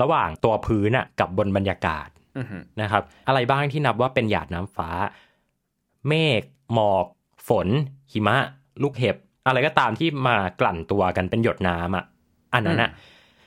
[0.02, 4.89] ระหว่างตัวพื้นน่ะกับบนบรรยากาศอือฮึนะครับ อะไรบ้างที่นับว่าเป็นหยาดน้ำฟ้า
[6.08, 6.42] เมฆ
[6.74, 7.06] หมอก
[7.48, 7.68] ฝน
[8.12, 8.38] หิมะ
[8.82, 9.18] ลูกเห็บ
[9.49, 12.05] อะไรก็ตามที่มากลั่นตัวกันเป็นหยดน้ำอะ
[12.53, 12.89] อันนั้นอะ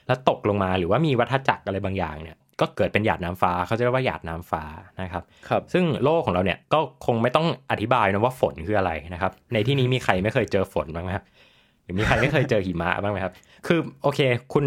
[0.07, 4.63] แล้วตกลงมาหรือว่ามีวัฏจักรอะไรบางอย่างเนี่ย ก็เกิดเป็นหยาดน้ำฟ้าเขาจะเรียกว่าหยาดน้ำฟ้า
[5.01, 11.25] นะครับ ครับ ซึ่งโลกของเราเนี่ยก็คงไม่ต้องอธิบายนะว่าฝนคืออะไรนะครับ ในที่นี้มีใครไม่เคยเจอฝนบ้างไหมครับ
[11.83, 13.33] หรือมีใครไม่เคยเจอหิมะบ้างไหมครับ
[13.67, 14.19] คือโอเค
[14.53, 14.65] คุณ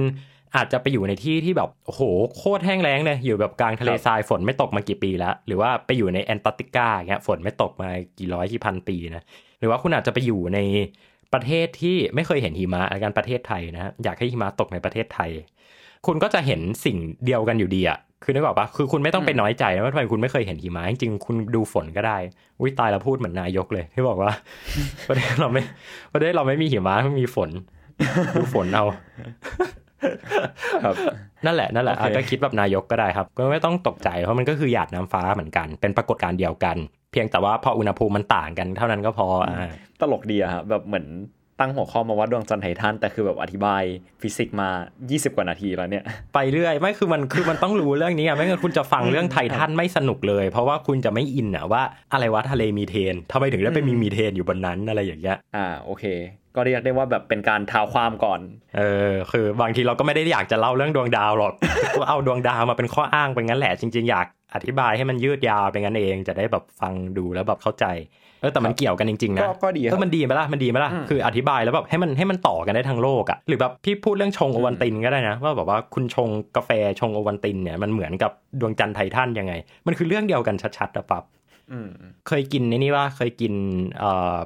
[0.56, 2.02] อาจจะไปอยู่ในที่ที่แบบโอ้โห
[2.36, 9.24] โคตรแห้งแล้งเลยอยู่แบบกลางทะเลทรายฝนไม่ตกมากี่ปีแล้ว หรือว่าไปอยู่ในแอนตาร์กติกาอย่างเงี้ยฝนไม่ตกมากี่ร้อยกี่พันปีนะ
[9.60, 10.58] หรือว่าคุณอาจจะไปอยู่ใน
[11.34, 15.30] ประเทศที่ไม่เคยเห็นหิมะอาการประเทศไทยนะฮะอยากให้หิมะตกในประเทศไทย
[16.06, 22.18] คุณก็จะเห็นสิ่งเดียวกันอยู่ดีอะคือนึกออกปะคือคุณไม่ต้องไปน้อยใจนะว่าทำไมคุณไม่เคยเห็นหิมะจริงๆคุณดูฝนก็ได้
[22.62, 24.32] วิตายแล้วพูดเหมือนนายกเลย ที่บอกว่า
[25.08, 25.62] ประเทศเราไม่
[26.12, 27.50] ประเทศเราไม่มีหิมะไม่มีฝน
[28.36, 28.84] ดูฝนเอา
[30.84, 30.94] ครับ
[31.46, 39.50] นั่นแหละนั่นแหละโอเคอะก็คิดแบบนายกก็ได้ครับ ก็ไม่ต้องตกใจเพราะมันก็คือหยาดน้ำฟ้าเหมือนกัน เป็นปรากฏการณ์เดียวกันเพียงแต่ว่าพออุณหภูมิมันต่างกันเท่านั้นก็พออ
[40.00, 41.06] ตลกดีอะครับแบบเหมือน
[41.60, 43.82] ตั้งหัวข้อมาว่าดวงจันทร์ไททันแต่คือแบบอธิบาย
[44.22, 44.68] ฟิสิกส์มา
[45.02, 56.04] 20 กว่านาทีแล้วเนี่ย ไปเรื่อย ไม่คือมันคือมันต้องรู้เรื่องนี้อะไม่งั้นคุณจะฟังเรื่องไททันไม่สนุกเลย เพราะว่าคุณจะไม่อินอะว่าอะไรวะทะเลมีเทนทำไมถึงได้ไปมีมีเทนอยู่บนนั้นอะไรอย่างเงี้ยอ่าโอเค
[56.56, 58.40] ก็เรียกได้ว่าแบบเป็นการท้าวความก่อน
[58.76, 61.52] เออคือบางทีเราก็ไม่ได้อยากจะเล่าเรื่องดวงดาวหรอก
[61.96, 67.86] ก็เอาดวงดาวมาเป็นข้ออ้างไปงั้นแหละจริง ๆ อยากอธิบายให้มันยืดยาวไปงั้นเอง จะได้แบบฟังดูแล้วแบบเข้าใจ
[68.40, 76.70] เออแต่มันเกี่ยวกันจริงๆนะก็ก็ดีครับเออมันดีไหมล่ะมันดีไหมล่ะคืออธิบายแล้วแบบให้มันให้มันต่อกันได้ทั้งโลกอะหรือแบบพี่พูดเรื่องชงโอวันตินก็ได้นะ ว่าแบบว่าคุณชงกาแฟ
[77.00, 79.52] ชงโอวันตินเนี่ยมันเหมือนกับดวงจันทร์ไททันยังไง
[79.86, 81.24] มันคือเรื่องเดียวกันชัดๆอะปั๊บ
[81.72, 81.88] อืม
[82.28, 83.52] เคยกินในนี่ว่าเคยกิน
[83.98, 84.36] เอ่อ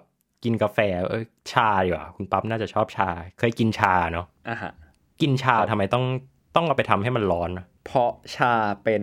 [0.44, 0.78] กินกาแฟ
[1.10, 4.72] เออชาดีกว่าคุณปั๊บน่าจะชอบชา เคยกินชาเนาะอะฮะ
[5.20, 6.04] กินชาทำไมต้อง
[6.56, 8.52] ต้องเอาไปทำให้มันร้อนนะเพราะชา
[8.84, 9.02] เป็น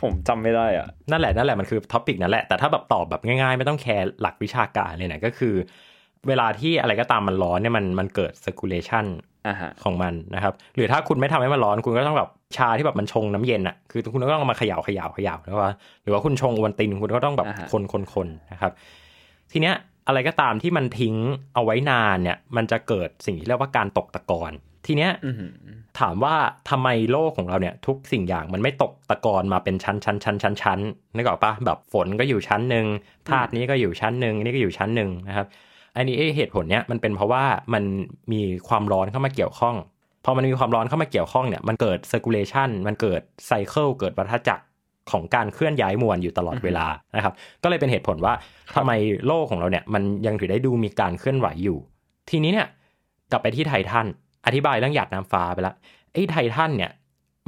[0.00, 5.54] ผมจำไม่ได้อะนั่นแหละนั่นแหละมันคือ topic นั่นแหละ แต่ถ้าแบบตอบแบบง่ายๆ ไม่ต้องแคร์หลักวิชาการเลยนะก็คือ
[6.28, 9.06] เวลาที่อะไรก็ตามมันร้อนเนี่ยมันมันเกิด circulation
[9.48, 18.72] อะฮะของมันนะครับ หรือถ้าคุณไม่ทำให้มันร้อนคุณก็ต้องแบบชาที่แบบมันชงน้ำเย็นอะคือคุณก็ต้องเอามาเขย่าเขย่าเขย่านะว่าหรือว่าคุณชงโอวันตินคุณก็ต้องแบบคนคนคนนะครับ
[19.52, 19.74] ทีเนี้ย
[20.06, 21.14] อะไรก็ตามที่มันทิ้ง
[21.54, 24.52] เอาไว้นานเนี่ย มันจะเกิดสิ่งที่เรียกว่าการตกตะกอน
[24.86, 25.50] ทีเนี้ยอือหือ
[26.00, 26.36] ถามว่า
[26.70, 30.80] ทำไมโลกของเราเนี่ย ทุกสิ่งอย่างมันไม่ตกตะกอนมาเป็นชั้นชั้นชั้นชั้นชั้น
[31.16, 32.86] นึกออกปะแบบฝนก็อยู่ชั้นหนึ่ง
[33.28, 35.46] ธาตุนี้ก็อยู่ชั้นหนึ่งนี่ก็อยู่ชั้นหนึ่งนะครับ
[35.96, 37.44] อันนี้เหตุผลเนี้ยมันเป็นเพราะว่า
[37.74, 37.84] มัน
[38.32, 39.76] มีความร้อนเข้ามาเกี่ยวข้อง
[40.24, 44.64] พอมันมีความร้อนเข้ามาเกี่ยวข้องเนี่ยมันเกิด circulation มันเกิดไซเคิลเกิดวัฏจักร
[45.10, 48.34] ของการเคลื่อนย้ายมวลอยู่ตลอดเวลานะครับ ก็เลยเป็นเหตุผลว่า
[48.74, 48.92] ทำไม
[49.26, 51.78] โลกของเราเนี่ยมันยังถือได้ดูมีการเคลื่อนไหวอยู่
[52.30, 52.68] ทีนี้เนี่ย
[53.30, 54.06] กลับไปที่ไททัน
[54.46, 55.74] อธิบายเรื่องหยาดน้ำฟ้าไปละ
[56.12, 56.92] ไอ้ไททันเนี่ย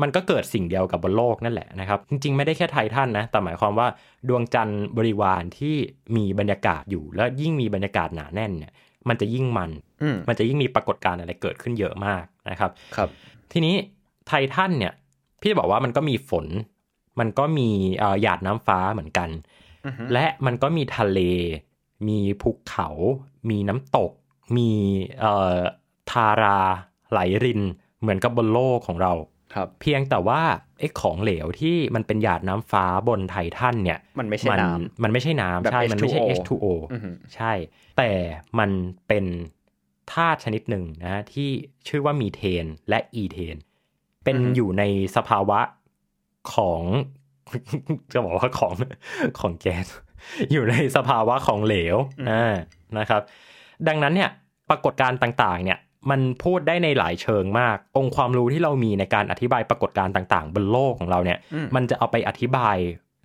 [0.03, 3.89] มันก็เกิดสิ่งเดียวกับบนโลกนั่นแหละนะครับ จริงๆ ไม่ได้แค่ไททันนะ แต่หมายความว่า
[4.29, 5.77] ดวงจันทร์บริวารที่
[6.17, 8.73] มีบรรยากาศอยู่ แล้วยิ่งมีบรรยากาศหนาแน่นเนี่ย
[9.09, 9.71] มันจะยิ่งมัน
[10.03, 13.09] อืมมันจะยิ่งมีปรากฏการณ์อะไรเกิดขึ้นเยอะมากนะครับ ครับ
[13.53, 13.75] ทีนี้
[14.27, 14.93] ไททันเนี่ย
[15.41, 16.47] พี่จะบอกว่ามันก็มีฝน
[17.21, 19.29] มันก็มีเอ่อหยาดน้ำฟ้าเหมือนกัน
[19.87, 21.21] อือฮึและมันก็มีทะเล
[22.09, 22.89] มีภูเขา
[23.51, 24.13] มีน้ำตก
[24.57, 24.71] มี
[25.21, 25.57] เอ่อ
[26.11, 26.59] ทารา
[27.11, 27.61] ไหลริน
[28.01, 29.13] เหมือนกับบนโลกของเรา
[29.55, 30.41] ครับเพียงแต่ว่า
[30.79, 34.71] ไอ้ของเหลวที่มันเป็นหยาดน้ำฟ้าบนไททันเนี่ยมันไม่ใช่มัน้
[35.03, 37.53] มันไม่ใช่น้ำแบบใช่ มันไม่ใช่ H2O H2O อือหือใช่
[37.99, 38.11] แต่
[38.59, 38.71] มัน
[39.09, 39.25] เป็น
[40.13, 41.49] ธาตุชนิดหนึ่งนะที่
[41.89, 43.57] ชื่อว่ามีเทนและอีเทน
[44.25, 44.83] เป็นอยู่ใน
[45.17, 45.61] สภาวะ
[46.55, 46.83] ของ
[48.13, 48.73] จะบอกว่าของ
[49.41, 49.87] ของแก๊ส
[50.53, 51.97] อยู่ในสภาวะของเหลว
[52.31, 52.55] อ่า
[52.99, 53.23] นะครับ
[53.89, 54.31] ดังนั้นเนี่ย
[54.71, 55.79] ปรากฏการณ์ต่างๆ เนี่ย
[56.11, 61.39] มันพูดได้ในหลายเชิงมาก องค์ความรู้ที่เรามีในการอธิบายปรากฏการณ์ต่างๆ บนโลกของเราเนี่ย
[61.75, 62.77] มันจะเอาไปอธิบาย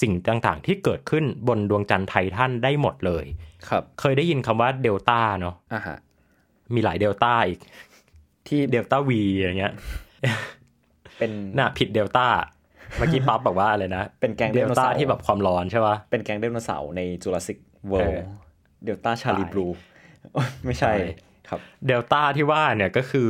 [0.01, 3.25] สิ่งต่างๆ ที่เกิดขึ้นบนดวงจันทร์ไททันได้หมดเลย
[3.69, 5.97] ครับ เคยได้ยินคำว่าเดลต้าเนาะอ่าฮะ
[6.73, 7.59] มีหลายเดลต้าอีก
[8.47, 9.73] ที่เดลต้าวีอย่างเงี้ย
[11.17, 12.27] เป็นน่ะผิดเดลต้า
[12.97, 17.57] เมื่อกี้ปั๊บบอกว่าอะไรนะ เป็นแก๊งเดไดลโนต้าเสาร์ที่แบบความร้อนใช่ปะเป็นแก๊งไดโนเสาร์ในจูราสสิก
[17.89, 18.25] เวิลเออด์
[18.85, 19.67] เดลต้าชาลีใช่บลู
[20.65, 21.30] ไม่ใช่ใช่ครับ
[21.87, 23.27] เดลต้าที่ว่าเนี่ยก็คือ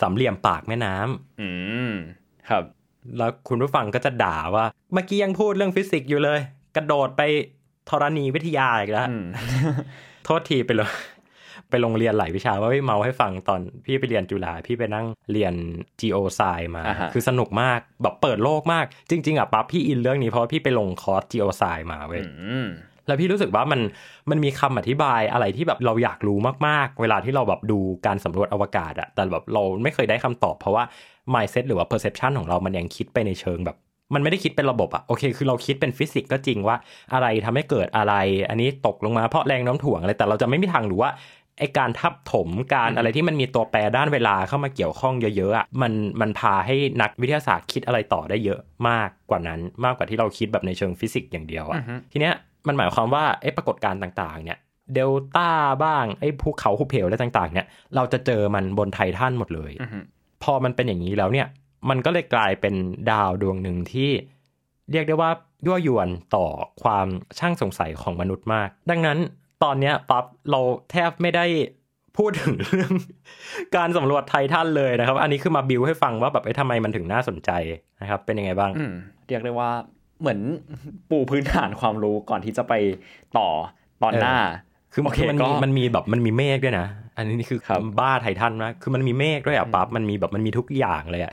[0.00, 1.50] สามเหลี่ยมปากแม่น้ำอื
[1.88, 1.92] ม
[2.48, 2.64] ครับ
[3.18, 6.40] แล้วคุณผู้ฟังก็จะด่าว่า เมื่อกี้ยังพูดเรื่องฟิสิกส์อยู่เลย
[6.76, 7.22] กระโดดไป
[7.90, 9.24] ธรณีวิทยาอีกแล้วอืม
[10.24, 10.90] โทษทีไปเลย
[11.70, 15.54] ไปโรงเรียนหลายวิชาว่าพี่เมาให้ฟังตอนพี่ไปเรียนจุฬาพี่ไปนั่งเรียน
[16.00, 22.68] geo s c i มาอ่าฮะคือสนุกมากแบบเปิดโลกมาก จริง ๆอะปั๊บพี่อินเรื่องนี้เพราะว่าพี่ไปลงคอร์ส geo s c i มาเว้ยอืม
[23.10, 23.80] แล้วพี่รู้สึกว่ามัน
[24.30, 30.84] มันมีคำอธิบายอะไรที่แบบเราอยากรู้มากๆ เวลาที่เราแบบดูการสำรวจอวกาศอะแต่แบบเราไม่เคยได้คำตอบเพราะว่า
[31.34, 33.76] mindset หรือว่า perception ของเรามันยังคิดไปในเชิงแบบ
[34.14, 36.76] มันไม่ได้คิดเป็นระบบอะโอเค คือเราคิดเป็นฟิสิกส์ก็จริงว่า
[37.12, 38.14] อะไรทำให้เกิดอะไร
[38.48, 41.12] อันนี้ตกลงมาเพราะแรงโน้มถ่วงอะไรแต่เราจะไม่มีทางรู้ว่า
[41.58, 52.34] ไอการทับถมการอะไรที่มันมีตัวแปรด้านเวลาเข้ามาเกี่ยวข้องเยอะๆอะมันมันพาให้นักวิทยาศาสตร์คิดอะไรต่อได้เยอะมากกว่านั้น มากกว่าที่เราคิดแบบในเชิงฟิสิกส์อย่างเดียวอะอือฮึทีเนี้ย
[52.66, 54.58] มันหมายความว่าไอ้ปรากฏการณ์ต่างๆ เนี่ย
[54.94, 55.50] เดลต้า
[55.84, 59.98] บ้างไอ้ภูเขาหุบเหวอะไรต่าง ๆ เนี่ย เราจะเจอมันบนไททันหมดเลยอือฮึ
[60.42, 61.46] พอมันเป็นอย่างนี้แล้วเนี่ย
[61.90, 62.74] มันก็เลยกลายเป็น
[63.10, 64.10] ดาวดวงหนึ่งที่
[64.92, 65.30] เรียกได้ว่า
[65.66, 66.46] ยั่วยวนต่อ
[66.82, 67.06] ความ
[67.38, 69.18] ช่างสงสัยของมนุษย์มาก ดังนั้น
[69.64, 71.44] ตอนเนี้ยปั๊บเราแทบไม่ได้
[72.18, 72.92] พูดถึงเรื่อง
[73.76, 77.50] การสำรวจไททันเลยนะครับ อันนี้คือมาบิวให้ฟังว่าแบบไอ้ทำไมมันถึงน่าสนใจ
[78.00, 78.92] นะครับ เป็นยังไงบ้างอืม
[79.28, 79.70] เรียกได้ว่า
[80.20, 80.40] เหมือน
[81.10, 82.72] ปูพื้นฐานความรู้ก่อนที่จะไป
[83.38, 83.48] ต่อ
[84.02, 84.36] ตอนหน้า
[84.92, 91.32] คือโอเคคือมันก็มีมันมีแบบมันมีเมฆด้วยนะ อันนี้นี่คือครับบ้าไททันมากคือมันมีเมฆด้วยอะปั๊บมันมีแบบมันมีทุกอย่างเลยอะ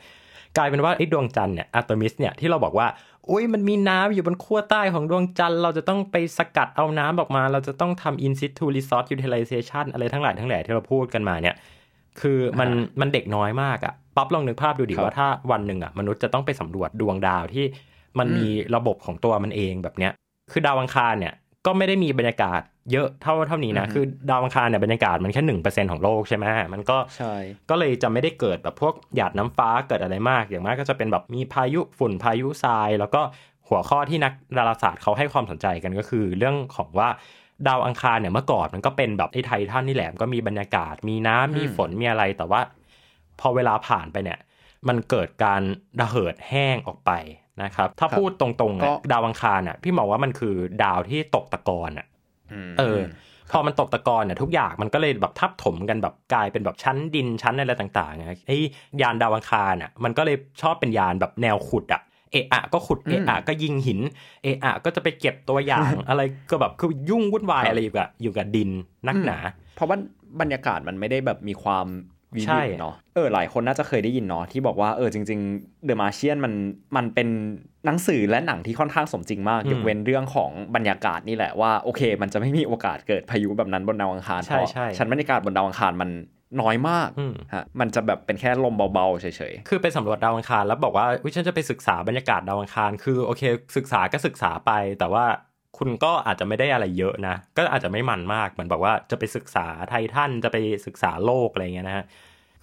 [0.57, 2.87] กลายเป็นว่าไอ้ดวงจันทร์เนี่ยอะตอมิสเนี่ยที่เราบอกว่า
[3.29, 11.55] อุ้ยมันมีน้ำอยู่บนขั้วใต้ของดวงจันทร์เราจะต้องไปสกัดเอาน้ำออกมา เราจะต้องทำ in situ resource utilization อะไรทั้งหลายทั้งแหล่ที่เราพูดกันมาเนี่ย
[12.21, 12.69] คือมัน
[12.99, 17.65] มันเด็กน้อยมากอะปั๊บลองนึกภาพดูดิครับว่าถ้าวันหนึ่งอะมนุษย์จะต้องไปสำรวจดวงดาวที่
[18.19, 20.13] มันมีระบบของตัวมันเองแบบเนี้ย
[20.51, 21.33] คือดาวอังคารเนี่ย
[21.65, 27.35] ก็ไม่ได้มีบรรยากาศเยอะเท่าเท่านี้นะอือฮึคือดาวอังคารเนี่ยบรรยากาศมันแค่หนึ่งเปอร์เซ็นของโลกใช่ไหมมันก็ใช่
[27.69, 33.21] ก็เลยจะไม่ได้เกิดแบบพวกหยาดน้ำฟ้าเกิดอะไรมาก อย่างมากก็จะเป็นแบบมีพายุฝุ่นพายุทราย แล้วก็
[33.69, 37.09] หัวข้อที่นักดาราศาสตร์เขาให้ความสนใจกันก็คือ เรื่องของว่า
[37.67, 42.61] ดาวอังคารเนี่ยเมื่อก่อนมันก็เป็นแบบไอ้ไททันนี่แหละมันก็มีบรรยากาศ มีน้ำมีฝนมีอะไรแต่ว่า
[43.39, 44.39] พอเวลาผ่านไปเนี่ย
[44.87, 45.61] มันเกิดการ
[46.01, 47.11] ระเหิดแห้งออกไป
[47.63, 52.07] นะครับถ้าครับพูดตรงๆก็อะดาวอังคารอะพี่มองว่ามันคือดาวที่ตกตะกอนอะ
[52.69, 52.99] มเออ
[53.51, 58.57] พอมันตกตะกอนเนี่ยทุกอย่างมันก็เลยแบบทับถมกันแบบกลายเป็นแบบชั้นดินชั้นอะไรต่างๆไงไอ้
[59.01, 63.99] ยานดาวอังคารอะมันก็เลยชอบเป็นยานแบบแนวขุดอะเอะอะก็ขุดเอะอะก็ยิงหิน
[64.43, 68.69] เอะอะก็จะไปเก็บตัวอย่างอะไรก็แบบคือยุ่งวุ่นวายครับอะไรอยู่กับอยู่กับดิน
[69.07, 69.37] นักหนา
[69.75, 69.97] เพราะว่า
[70.41, 71.87] บรรยากาศมันไม่ได้แบบมีความ
[72.35, 76.53] วิใช่วิวเนาะเออหลายคนน่าจะเคยได้ยินเนาะที่บอกว่าเออจริงๆเดอะมาเชียนมัน
[76.95, 77.27] มันเป็น
[77.85, 86.09] หนังสือและหนังที่ค่อนข้างสมจริงมากอืมยกเว้นเรื่องของบรรยากาศนี่แหละว่าโอเค มันจะไม่มีโอกาสเกิดพายุแบบนั้นบนดาวอังคารใช่เพราะใช่ชั้นบรรยากาศบนดาวอังคารมัน
[86.61, 93.43] น้อยมากอืมฮะมันจะแบบเป็นแค่ลมเบาๆเฉยคือไปสำรวจดาวอังคารแล้วบอกว่าวิฉันจะไปศึกษาบรรยากาศดาวอังคาร คือโอเค
[93.77, 95.25] ศึกษาก็ศึกษาไป แต่ว่า
[95.77, 102.05] คุณก็อาจจะไม่ได้อะไรเยอะนะ ก็อาจจะไม่มันมากเหมือนบอกว่าจะไปศึกษาไททันจะไปศึกษาโลกอะไรเงี้ยนะฮะ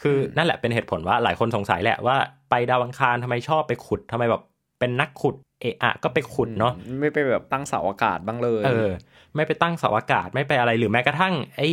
[0.02, 2.16] คือนั่นแหละเป็นเหตุผลว่าหลายคนสงสัยแหละว่า
[2.50, 4.42] ไปดาวอังคารทำไมชอบไปขุดทำไมแบบ
[4.80, 8.90] เป็นนักขุดเอะอะก็ไปขุดๆเนาะไม่ไปแบบตั้งเสาอากาศบ้างเลย เออ
[9.34, 11.68] ไม่ไปตั้งเสาอากาศไม่ไปอะไรหรือแม้กระทั่งไอ้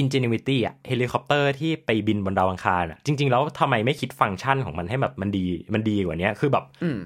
[0.00, 7.00] Ingenuity อะเฮลิคอปเตอร์ที่ไปบินบนดาวอังคารอะจริง ๆ แล้วทำไมไม่คิดฟังก์ชันของมันให้แบบมันดีมันดีกว่านี้คือแบบอืม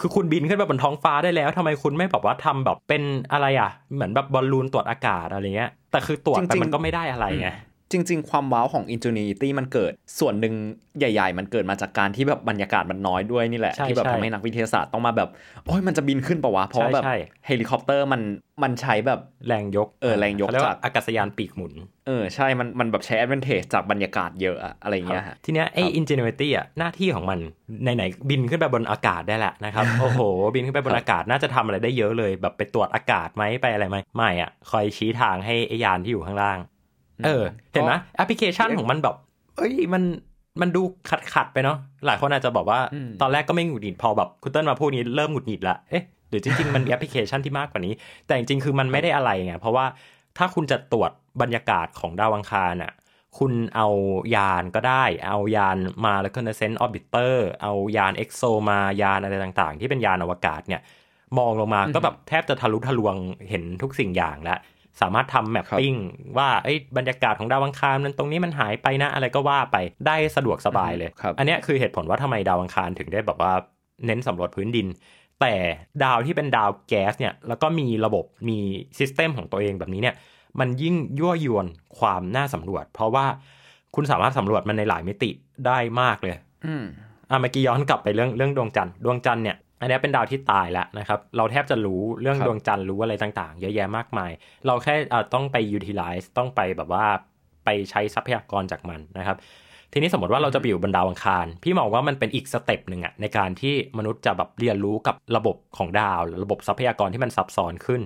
[0.00, 7.48] คือคุณบินขึ้นไปบนท้องฟ้าได้แล้วทำไมคุณไม่แบบว่าทำแบบเป็นอะไรอะ เหมือนแบบบอลลูนตรวจอากาศอะไรเงี้ย แต่คือตรวจจริงๆมันก็ไม่ได้อะไรไง
[7.92, 10.54] จริง ๆ ความว้าวของ Ingenuity มันเกิด ส่วนหนึ่ง
[10.98, 15.28] ใหญ่ ๆ มันเกิดมาจากการที่แบบบรรยากาศมันน้อยด้วยนี่แหละใช่ที่แบบใช่ทำให้นักวิทยาศาสตร์ต้องมาแบบ
[15.66, 18.20] โอ้ยมันจะบินขึ้นปะวะ เพราะว่าแบบใช่เฮลิคอปเตอร์มัน
[18.62, 21.72] มันใช้แบบแรงยกเออแรงยกเขาเรียกว่าจากอากาศยานปีกหมุน
[22.06, 27.38] เออ ใช่ มันมันแบบใช้ advantage จากบรรยากาศเยอะอะอะไรเงี้ยฮะทีเนี้ยไอ้ Ingenuity อะหน้าที่ของมัน
[27.82, 30.20] ไหนๆบินขึ้นไปบนอากาศได้แหละนะครับ โอ้โห
[30.54, 36.58] บินขึ้นไปบนอากาศน่าจะทำอะไรได้เยอะเลย แบบไปตรวจอากาศไหมไปอะไรไหมไม่อะคอยชี้ทางให้ไอ้ยานที่อยู่ข้างล่าง
[37.24, 39.16] เออ เห็นไหมแอปพลิเคชันของมันแบบ
[39.56, 40.02] เอ้ยมัน
[40.60, 47.92] มันดูขัดขัดๆไปเนาะหลายคนอาจจะบอกว่าอืมตอนแรกก็ไม่หงุดหงิดพอแบบคุณเติ้ลมาพูดนี้เริ่มหงุดหงิดละเอ๊ะหรือจริงๆ มันมีแอปพลิเคชันที่มากกว่านี้
[48.26, 49.86] แต่จริงๆ คือมันไม่ได้อะไรไงเพราะว่า
[50.38, 51.10] ถ้าคุณจะตรวจ
[51.42, 52.92] บรรยากาศของดาวอังคารอะ
[53.38, 53.88] คุณเอา
[54.34, 60.82] ยานก็ได้ เอายานมาแล้วก็ Reconnaissance Orbiter เอายานเอ็กโซมายานอะไรต่างๆ ที่เป็นยานอวกาศเนี่ย
[61.38, 63.14] มองลงมาก็แบบแทบจะทะลุทะลวง
[63.48, 64.58] เห็นทุกสิ่งอย่างแล้ว
[65.00, 65.94] สามารถทำ mapping
[66.38, 66.48] ว่า
[66.96, 73.52] บรรยากาศของดาวอังคารนั้นตรงนี้มันหายไปนะอะไรก็ว่าไปได้สะดวกสบายเลย อันนี้คือเหตุผลว่าทำไมดาวอังคารถึงได้แบบว่า
[74.06, 74.86] เน้นสำรวจพื้นดิน
[75.40, 75.54] แต่
[76.04, 78.58] ดาวที่เป็นดาวแก๊สเนี่ยแล้วก็มีระบบมี
[78.98, 80.14] system ของตัวเองแบบนี้เนี่ย
[80.60, 81.66] มันยิ่งยั่วยวน
[81.98, 83.26] ความน่าสำรวจ เพราะว่า
[83.94, 85.30] คุณสามารถสำรวจมันในหลายมิติ
[85.66, 86.34] ได้มากเลย
[86.66, 86.84] อืม
[87.30, 94.30] อะเมื่อกี้ย้อนกลับไปเรื่องเรื่องดวงจันทร์ดวงจันทร์เนี่ย อันนี้เป็นดาวที่ตายแล้วนะครับ เราแทบจะรู้เรื่องดวงจันทร์รู้อะไรต่างๆ เยอะแยะมากมาย
[94.66, 94.94] เราแค่
[95.34, 97.06] ต้องไป utilize ต้องไปแบบว่า
[97.64, 99.36] ไปใช้ทรัพยากรจากมันนะครับ
[99.92, 108.00] ทีนี้สมมติว่าเราจะไปอยู่บนดาวอังคาร พี่มองว่ามันเป็นอีก step หนึ่งอะในการที่มนุษย์จะแบบเรียนรู้กับระบบของดาว ระบบทรัพยากรที่มันซับซ้อนขึ้น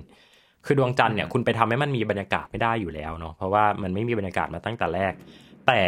[0.65, 5.13] คือดวงจันทร์เนี่ยคุณไปทำให้มันมีบรรยากาศไม่ได้อยู่แล้วเนาะเพราะว่ามันไม่มีบรรยากาศมาตั้งแต่แรก
[5.67, 5.79] แต่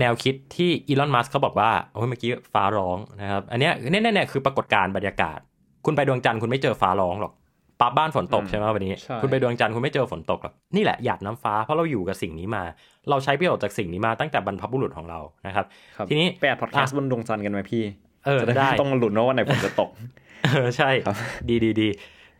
[0.00, 5.38] แนวคิดที่อีลอนมัสก์เขาบอกว่าโอ้ยเมื่อกี้ฟ้าร้องนะครับ อันนี้แน่ๆคือปรากฏการณ์บรรยากาศ
[5.84, 7.32] คุณไปดวงจันทร์คุณไม่เจอฟ้าร้องหรอก
[7.80, 12.62] ปั๊บบ้านฝนตกใช่ไหมวันนี้ คุณไปดวงจันทร์คุณไม่เจอฝนตกหรอกนี่แหละหยาดน้ำฟ้าเพราะเราอยู่กับสิ่งนี้มา
[13.10, 15.66] เราใช้ประโยชน์จากสิ่งนี้มาตั้งแต่บรรพบุรุษของเรานะครับ
[16.08, 17.84] ทีนี้แปดพอดแคสต์บนดวงจันทร์กันไหมพี่
[18.26, 19.90] เออได้ต้องมาหลุดนะว่าไหนฝนจะตก
[20.44, 20.90] เออใช่
[21.48, 21.88] ดีดีดี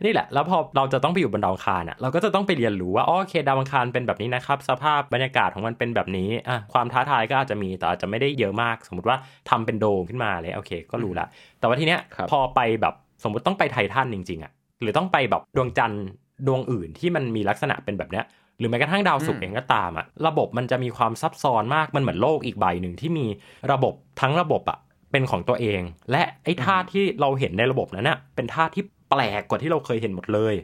[0.03, 9.17] นี่แหละ แล้วพอเราจะต้องไปอยู่บนดาวอังคารอะเราก็จะต้องไปเรียนรู้ว่าโอเคดาวอังคารเป็นแบบนี้นะครับ สภาพบรรยากาศของมันเป็นแบบนี้อะความท้าทายก็อาจจะมีแต่อาจจะไม่ได้เยอะมาก สมมติว่า
[9.49, 11.25] ทำเป็นโดมขึ้นมาเลยโอเค ก็รู้ละ
[11.59, 11.99] แต่ว่าทีเนี้ย
[12.31, 16.05] พอไปแบบสมมติต้องไปไททันจริงๆอะหรือต้องไปแบบดวงจันทร์
[16.47, 18.25] ดวงอื่นที่มันมีลักษณะเป็นแบบเนี้ย
[18.59, 23.25] หรือแม้กระทั่งดาวศุกร์เองก็ตามอะระบบมันจะมีความซับซ้อนมากมันเหมือนโลกอีกใบหนึ่งที่มี
[23.71, 24.77] ระบบทั้งระบบอะ
[25.11, 25.81] เป็นของตัวเอง
[26.11, 28.83] และไอ้ธาตุที่เราเห็นในระบบนั้นน่ะเป็นธาตุที่
[29.15, 30.55] แปลกกว่าที่เราเคยเห็นหมดเลย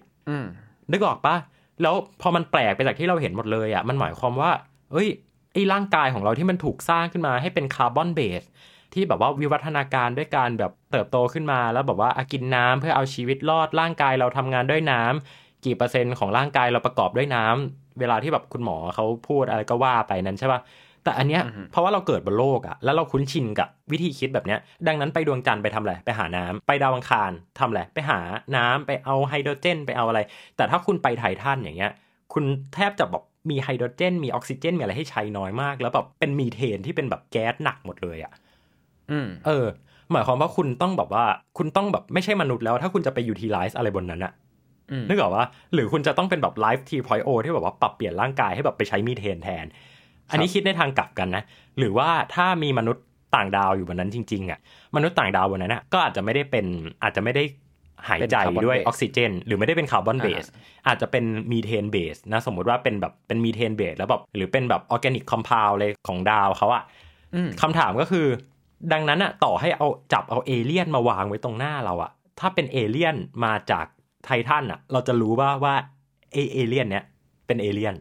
[0.92, 1.36] นึกออกปะ
[1.82, 4.52] แล้วพอมันแปลกไปจากที่เราเห็นหมดเลยอะมันหมายความว่า
[4.92, 5.10] เอ้ย
[5.54, 8.44] ไอ้ร่างกายของเราที่มันถูกสร้างขึ้นมาให้เป็นคาร์บอน base
[8.94, 20.60] ที่แบบว่าวิวัฒนาการด้วยการแบบเติบโตขึ้นมา แล้วแบบว่ากินน้ำเพื่อเอาชีวิตรอดร่างกายเราทำงานด้วยน้ำกี่เปอร์เซ็นต์ของร่างกายเราประกอบด้วยน้ำเวลาที่แบบคุณหมอเขาพูดอะไรก็ว่าไปนั้นใช่ปะ
[21.04, 28.20] แต่อันเนี้ยเพราะว่าเราเกิดบนโลกอะแล้วเราคุ้นชินกับวิธีคิดแบบเนี้ย ดังนั้นไปดวงจันทร์ไปทำอะไรไปหาน้ำไปดาวอังคารทำอะไรไปหา
[28.56, 30.20] น้ำไปเอาไฮโดรเจน ไปเอาอะไร
[30.58, 31.92] แต่ถ้าคุณไปไททันอย่างเงี้ย
[32.34, 32.44] คุณ
[32.76, 38.32] แทบจะแบบมีไฮโดรเจน มีออกซิเจน มีอะไรให้ใช้น้อยมาก แล้วแบบเป็นมีเทนที่เป็นแบบแก๊สหนักหมดเลยอะ
[39.12, 39.66] อืมเออ
[40.12, 41.26] หมายความว่าคุณต้องแบบว่า
[41.58, 44.34] คุณต้องแบบไม่ใช่มนุษย์แล้ว ถ้าคุณจะไป utilize อะไรบนนั้นอะ
[45.10, 49.66] นึกออกว่าหรือคุณจะต้องเป็นแบบ life three point O ที่แบบว่าปรับเปลี่ยนร่างกายให้แบบไปใช้มีเทนแทน
[50.32, 51.44] อันนี้คิดในทางกลับกันนะ
[51.78, 53.04] หรือว่าถ้ามีมนุษย์
[53.36, 54.60] ต่างดาวอยู่บนนั้นจริงๆอะ
[54.96, 56.66] มนุษย์ต่างดาวบนนั้นนะก็อาจจะไม่ได้เป็น
[57.04, 57.44] อาจจะไม่ได้
[58.10, 60.46] หายใจด้วยออกซิเจน หรือไม่ได้เป็นคาร์บอน base
[60.88, 66.84] อาจจะเป็นมีเทน base นะสมมติว่าเป็นแบบเป็นมีเทน base แล้วแบบหรือเป็นแบบ organic complex เลยของดาวเขาอะ
[67.62, 68.28] คำถามก็คือ
[68.94, 73.86] ดังนั้นอะต่อให้เอาจับเอาเอเลี่ยนมาวางไว้ตรงหน้าเราอะถ้าเป็นเอเลี่ยนมาจาก
[74.26, 75.76] ไททันอะเราจะรู้ว่าว่า
[76.34, 77.04] เอเอเลี่ยนเนี้ย
[77.48, 77.96] เป็นเอเลี่ยน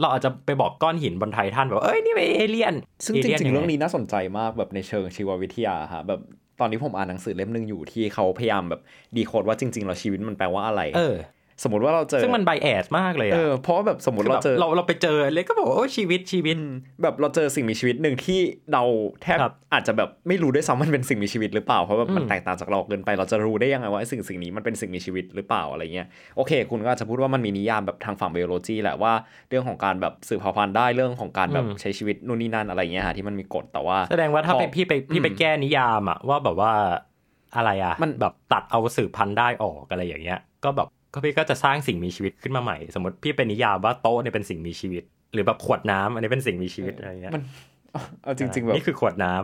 [0.00, 6.20] เราอาจจะไปบอกก้อนหินบนไททันแบบเอ้ยนี่เป็นเอเลี่ยน ซึ่งจริงๆเรื่องนี้น่าสนใจมากแบบในเชิงชีววิทยาฮะแบบ
[6.60, 8.80] ตอนนี้ผมอ่านหนังสือเล่มหนึ่งอยู่ที่เขาพยายามแบบ
[9.16, 11.16] ดีโคดว่าจริงๆเราชีวิตมันแปลว่าอะไร เออ
[11.62, 16.56] สมมติว่าเราเจอ ซึ่งมันไบแอสมากเลยอะเพราะแบบสมมติเราเจอเราเราไปเจอเลยก็บอกโอ้ชีวิตชีวิต
[17.02, 18.40] แบบเราเจอสิ่งมีชีวิตหนึ่งที่
[18.72, 18.82] เรา
[19.22, 19.38] แทบ
[19.72, 29.12] อาจจะแบบไม่รู้ด้วยซ้ำมันเป็นสิ่งมีชีวิตหรือเปล่าเพราะแบบมันแตกต่างจากเราเกินไปเราจะรู้ได้ยังไงว่าสิ่งสิ่งนี้มันเป็นสิ่งมีชีวิตหรือเปล่าอะไรเงี้ยโอเค คุณก็อาจจะพูดว่ามันมีนิยามแบบทางฝั่งไบโอโลจีแหละว่า
[29.48, 36.72] เรื่องของการแบบสืบเผ่าพันธุ์ได้เรื่องของการแบบใช้ชีวิตนู่นนี่นั่นอะไรเงี้ยฮะที่มันมีกฎแต่ว่า แสดงว่าถ้าไปพี่ไปพี่ไปแก้นิยามอะว่าแบบว่า
[37.56, 47.42] อะไรอะมันแบบตัดเอาสืบพันธุ์ได้ออกอะไรอย่างเงี้ย ก็แบบ ก็พี่ก็จะสร้างสิ่งมีชีวิตขึ้นมาใหม่ สมมติพี่เป็นนิยามว่าโต๊ะเนี่ยเป็นสิ่งมีชีวิต หรือแบบขวดน้ำอันนี้เป็นสิ่งมีชีวิตอะไรเงี้ยมัน
[48.22, 49.34] เอาจริงๆแบบนี่คือขวดน้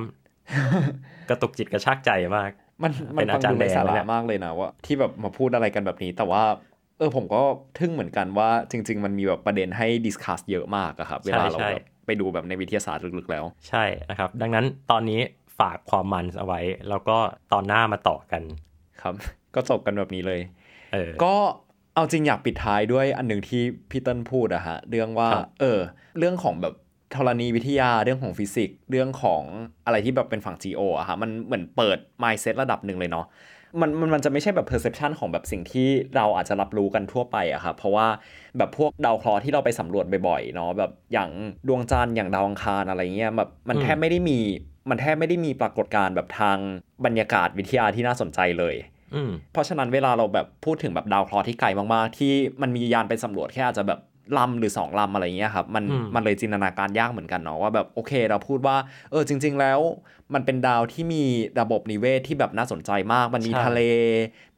[0.60, 2.50] ำกระตุกจิตกระชากใจมาก
[2.82, 6.42] มันมันฟังดูไร้สาระมากเลยนะว่า ที่แบบมาพูดอะไรกันแบบนี้ แต่ว่า
[6.98, 7.42] เออผมก็
[7.78, 15.20] ทึ่งเหมือนกันว่า จริง ๆ มันมีแบบประเด็นให้ discuss เยอะมากอะครับเวลาเราแบบไปดูแบบในวิทยาศาสตร์ลึกๆแล้ว ใช่นะครับ ดังนั้นตอนนี้
[15.58, 17.16] ฝากความมันเอาไว้ แล้วก็
[17.52, 18.42] ตอนหน้ามาต่อกัน
[19.02, 19.14] ครับ
[19.54, 20.63] ก็จบกันแบบนี้เลยเออ
[21.24, 21.34] ก็
[21.94, 25.28] เอาจริงอยากปิดท้ายด้วยอันหนึ่งที่พี่เติ้ลพูดอะฮะเรื่องว่า
[25.60, 25.78] เออ
[26.18, 26.74] เรื่องของแบบ
[27.14, 29.42] ธรณีวิทยาเรื่องของฟิสิกส์เรื่องของ
[29.86, 33.26] อะไรที่แบบเป็นฝั่ง geo อะฮะมันเหมือนเปิด mindset ระดับหนึ่งเลยเนาะ
[33.80, 38.06] มันมันมันจะไม่ใช่แบบ perception ของแบบสิ่งที่เราอาจจะรับรู้กันทั่วไปอะครับเพราะว่า
[38.58, 41.30] แบบพวกดาวเคราะห์ที่เราไปสำรวจบ่อยๆเนาะแบบอย่าง
[41.68, 44.38] ดวงจันทร์อย่างดาวอังคารอะไรเงี้ยแบบมันแทบไม่ได้มี
[44.90, 46.58] มันแทบไม่ได้มีปรากฏการณ์แบบทาง
[47.04, 48.93] บรรยากาศวิทยาที่น่าสนใจเลยอืม
[49.52, 54.00] เพราะฉะนั้นเวลาเราแบบพูดถึงแบบดาวเคราะห์ที่ไกลมากๆ ที่มันมียานไปสำรวจแค่อาจจะแบบ
[54.38, 58.76] ลำหรือสองลำอะไรเงี้ยครับมันอืมมันเลยจินตนาการยากเหมือนกันเนาะว่าแบบโอเค เราพูดว่า
[59.10, 59.80] เออจริง ๆ แล้ว
[60.34, 61.24] มันเป็นดาวที่มี
[61.60, 63.80] ระบบนิเวศที่แบบน่าสนใจมาก มันมีใช่ทะเล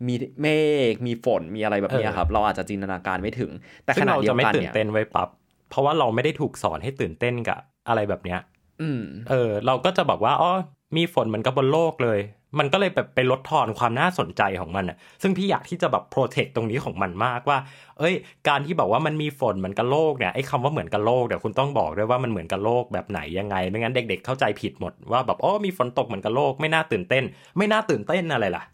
[0.06, 0.46] มีเม
[0.92, 3.50] ฆมีฝนมีอะไรแบบเนี้ยเออครับ เราอาจจะจินตนาการไม่ถึง
[3.84, 5.28] แต่ขซึ่งณะเราเดียจะวไม่กันตื่นเนี่ยเต้นไว้ปั๊บ
[5.70, 8.40] เพราะว่าเราไม่ได้ถูกสอนให้ตื่นเต้นกับอะไรแบบเนี้ย
[8.80, 10.52] อืมเออ เราก็จะบอกว่าอ๋อ
[10.96, 12.18] มีฝนเหมือนกับบนโลกเลย
[12.58, 17.58] มันก็เลยแบบไปลดทอนความน่าสนใจของมันอะ ซึ่งพี่อยากที่จะแบบโปรเทคตรงนี้ของมันมากว่า
[17.98, 18.14] เอ้ย
[18.48, 27.24] การที่บอกว่ามันมีฝนเหมือนกับโลกเนี่ยไอ้คำว่าเหมือนกับโลกเดี๋ยวคุณต้องบอกด้วยว่ามันเหมือนกับโลกแบบไหนยังไง ไม่งั้นเด็ก ๆ เข้าใจผิดหมดว่าแบบอ๋อมีฝนตกเหมือนกับโลก ไม่น่าตื่นเต้น
[27.56, 28.64] ไม่น่าตื่นเต้นอะไรล่ะ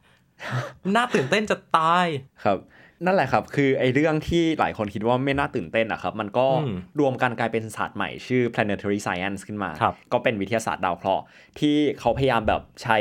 [0.96, 2.06] น่าตื่นเต้นจะตาย
[2.44, 2.58] ครับ
[3.06, 11.24] นั่นแหละครับ คือไอ้เรื่องที่หลายคนคิดว่าไม่น่าตื่นเต้นอะครับ มันก็อืมรวมกันกลายเป็นศาสตร์ใหม่ชื่อ planetary science ขึ้นมาครับก็เป็นวิทยาศาสตร์ดาวเคราะห์
[11.60, 12.98] ที่เขาพยายามแบบใช้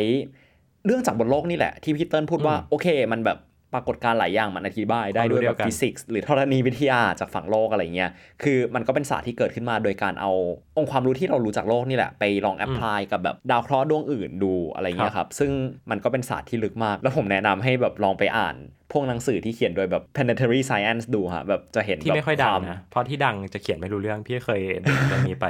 [0.86, 3.40] เรื่องจากบนโลกนี่แหละที่พี่เติ้ลพูดว่าอืมโอเค มันแบบ
[3.76, 8.12] ปรากฏการณ์หลายอย่างมันอธิบายได้ความรู้ด้วยแบบเดียวกันฟิสิกส์หรือธรณีวิทยาจากฝั่งโลกอะไรเงี้ย
[8.44, 10.32] คือมันก็เป็นศาสตร์ที่เกิดขึ้นมาโดยการเอา
[10.78, 15.52] องค์ความรู้ที่เรารู้จากโลกนี่แหละ ไปลอง apply กับแบบดาวเคราะห์ดวงอื่นดูอะไรเงี้ยครับ ซึ่ง
[15.92, 18.56] มันก็เป็นศาสตร์ที่ลึกมาก แล้วผมแนะนำให้แบบลองไปอ่าน
[18.92, 25.46] พวกหนังสือที่เขียนโดยแบบ planetary scientist ดูฮะแบบจะเห็นที่ไม่ค่อยดังแบบวานะเพราะที่ดังจะเขียนไม่รู้เรื่องพี่เคยดูเรื่องนี้ไป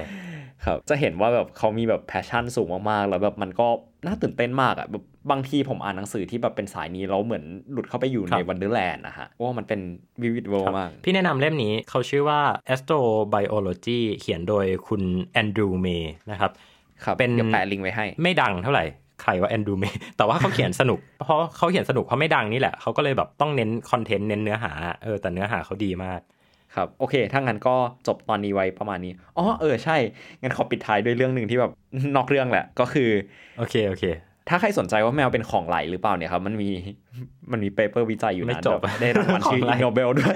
[0.65, 3.67] ครับจะเห็นว่าแบบเขามีแบบ passion สูงมากๆ แล้วแบบมันก็
[4.05, 9.79] น่าตื่นเต้นมากอะแบบบางทีผมอ่านหนังสือที่แบบเป็นสายนี้แล้วเหมือนหลุดเข้าไปอยู่ในครับ wonderland นะฮะว่ามันเป็น
[10.21, 12.41] vivid world มาก พี่แนะนำเล่มนี้เขาชื่อว่า
[12.73, 16.51] Astrobiology เขียนโดยคุณแอนดรูเมย์นะครับ
[17.03, 18.85] ครับเป็นเดี๋ยวแปะลิงก์ไว้ให้ ไม่ดังเท่าไหร่
[19.21, 24.71] ใครว่าแอนดรูเมย์แต่ว่าเขาเขียนสนุก เพราะเขาเขียนสนุกเพราะไม่ดังนี่แหละเขาก็เลยแบบต้องเน้น content เน้นเนื้อหา
[25.03, 26.21] เออแต่เนื้อหาเขาดีมาก
[26.75, 27.75] ครับโอเค ถ้างั้นก็
[28.07, 29.97] จบตอนนี้ไว้ประมาณนี้อ๋อเออใช่
[30.41, 31.71] งั้นขอปิดท้ายด้วยเรื่องหนึ่งที่แบบ
[32.15, 33.09] นอกเรื่องแหละก็คือ
[33.57, 34.05] โอเคโอเค
[34.49, 36.69] ถ้าใครสนใจว่าแมวเป็นของไหลหรือเปล่าเนี่ยครับมันมี
[37.51, 40.35] มันมี paper วิจัยอยู่ไม่นะจบแบบได้รางวัลชื่อของไหล Ig Nobel ด้วย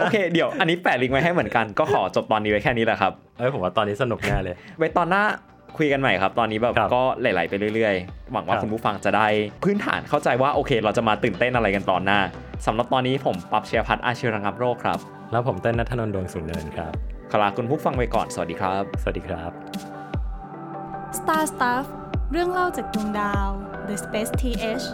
[0.00, 5.22] โอเคเดี๋ยวอันนี้แปะลิงก์ไว้ให้เหมือนกันก็ขอจบตอนนี้ไว้แค่นี้แหละครับเอ้ยผมว่าตอนนี้สนุกแน่เลย ไว้ตอนหน้า
[5.76, 9.26] คุยกันใหม่ครับ ตอนนี้แบบครับก็ไหลๆไปเรื่อยๆ หวังว่าครับคุณผู้ฟังจะได้
[9.64, 12.18] พื้นฐานเข้าใจว่าโอเค เราจะมาตื่นเต้นอะไรกันตอนหน้า
[12.66, 14.98] สำหรับตอนนี้ผมปั๊บเชียร์พัฒน์อาชีวระงับโรคครับ
[15.32, 16.92] แล้วผมเต้นนัทนนท์ดวงสูงเนินครับ
[17.30, 19.50] ขอลาคุณผู้ฟังไปก่อน สวัสดีครับ สวัสดีครับ
[21.18, 21.86] Star Stuff
[22.32, 23.48] เรื่องเล่าจากดวงดาว
[23.88, 24.84] The Space TH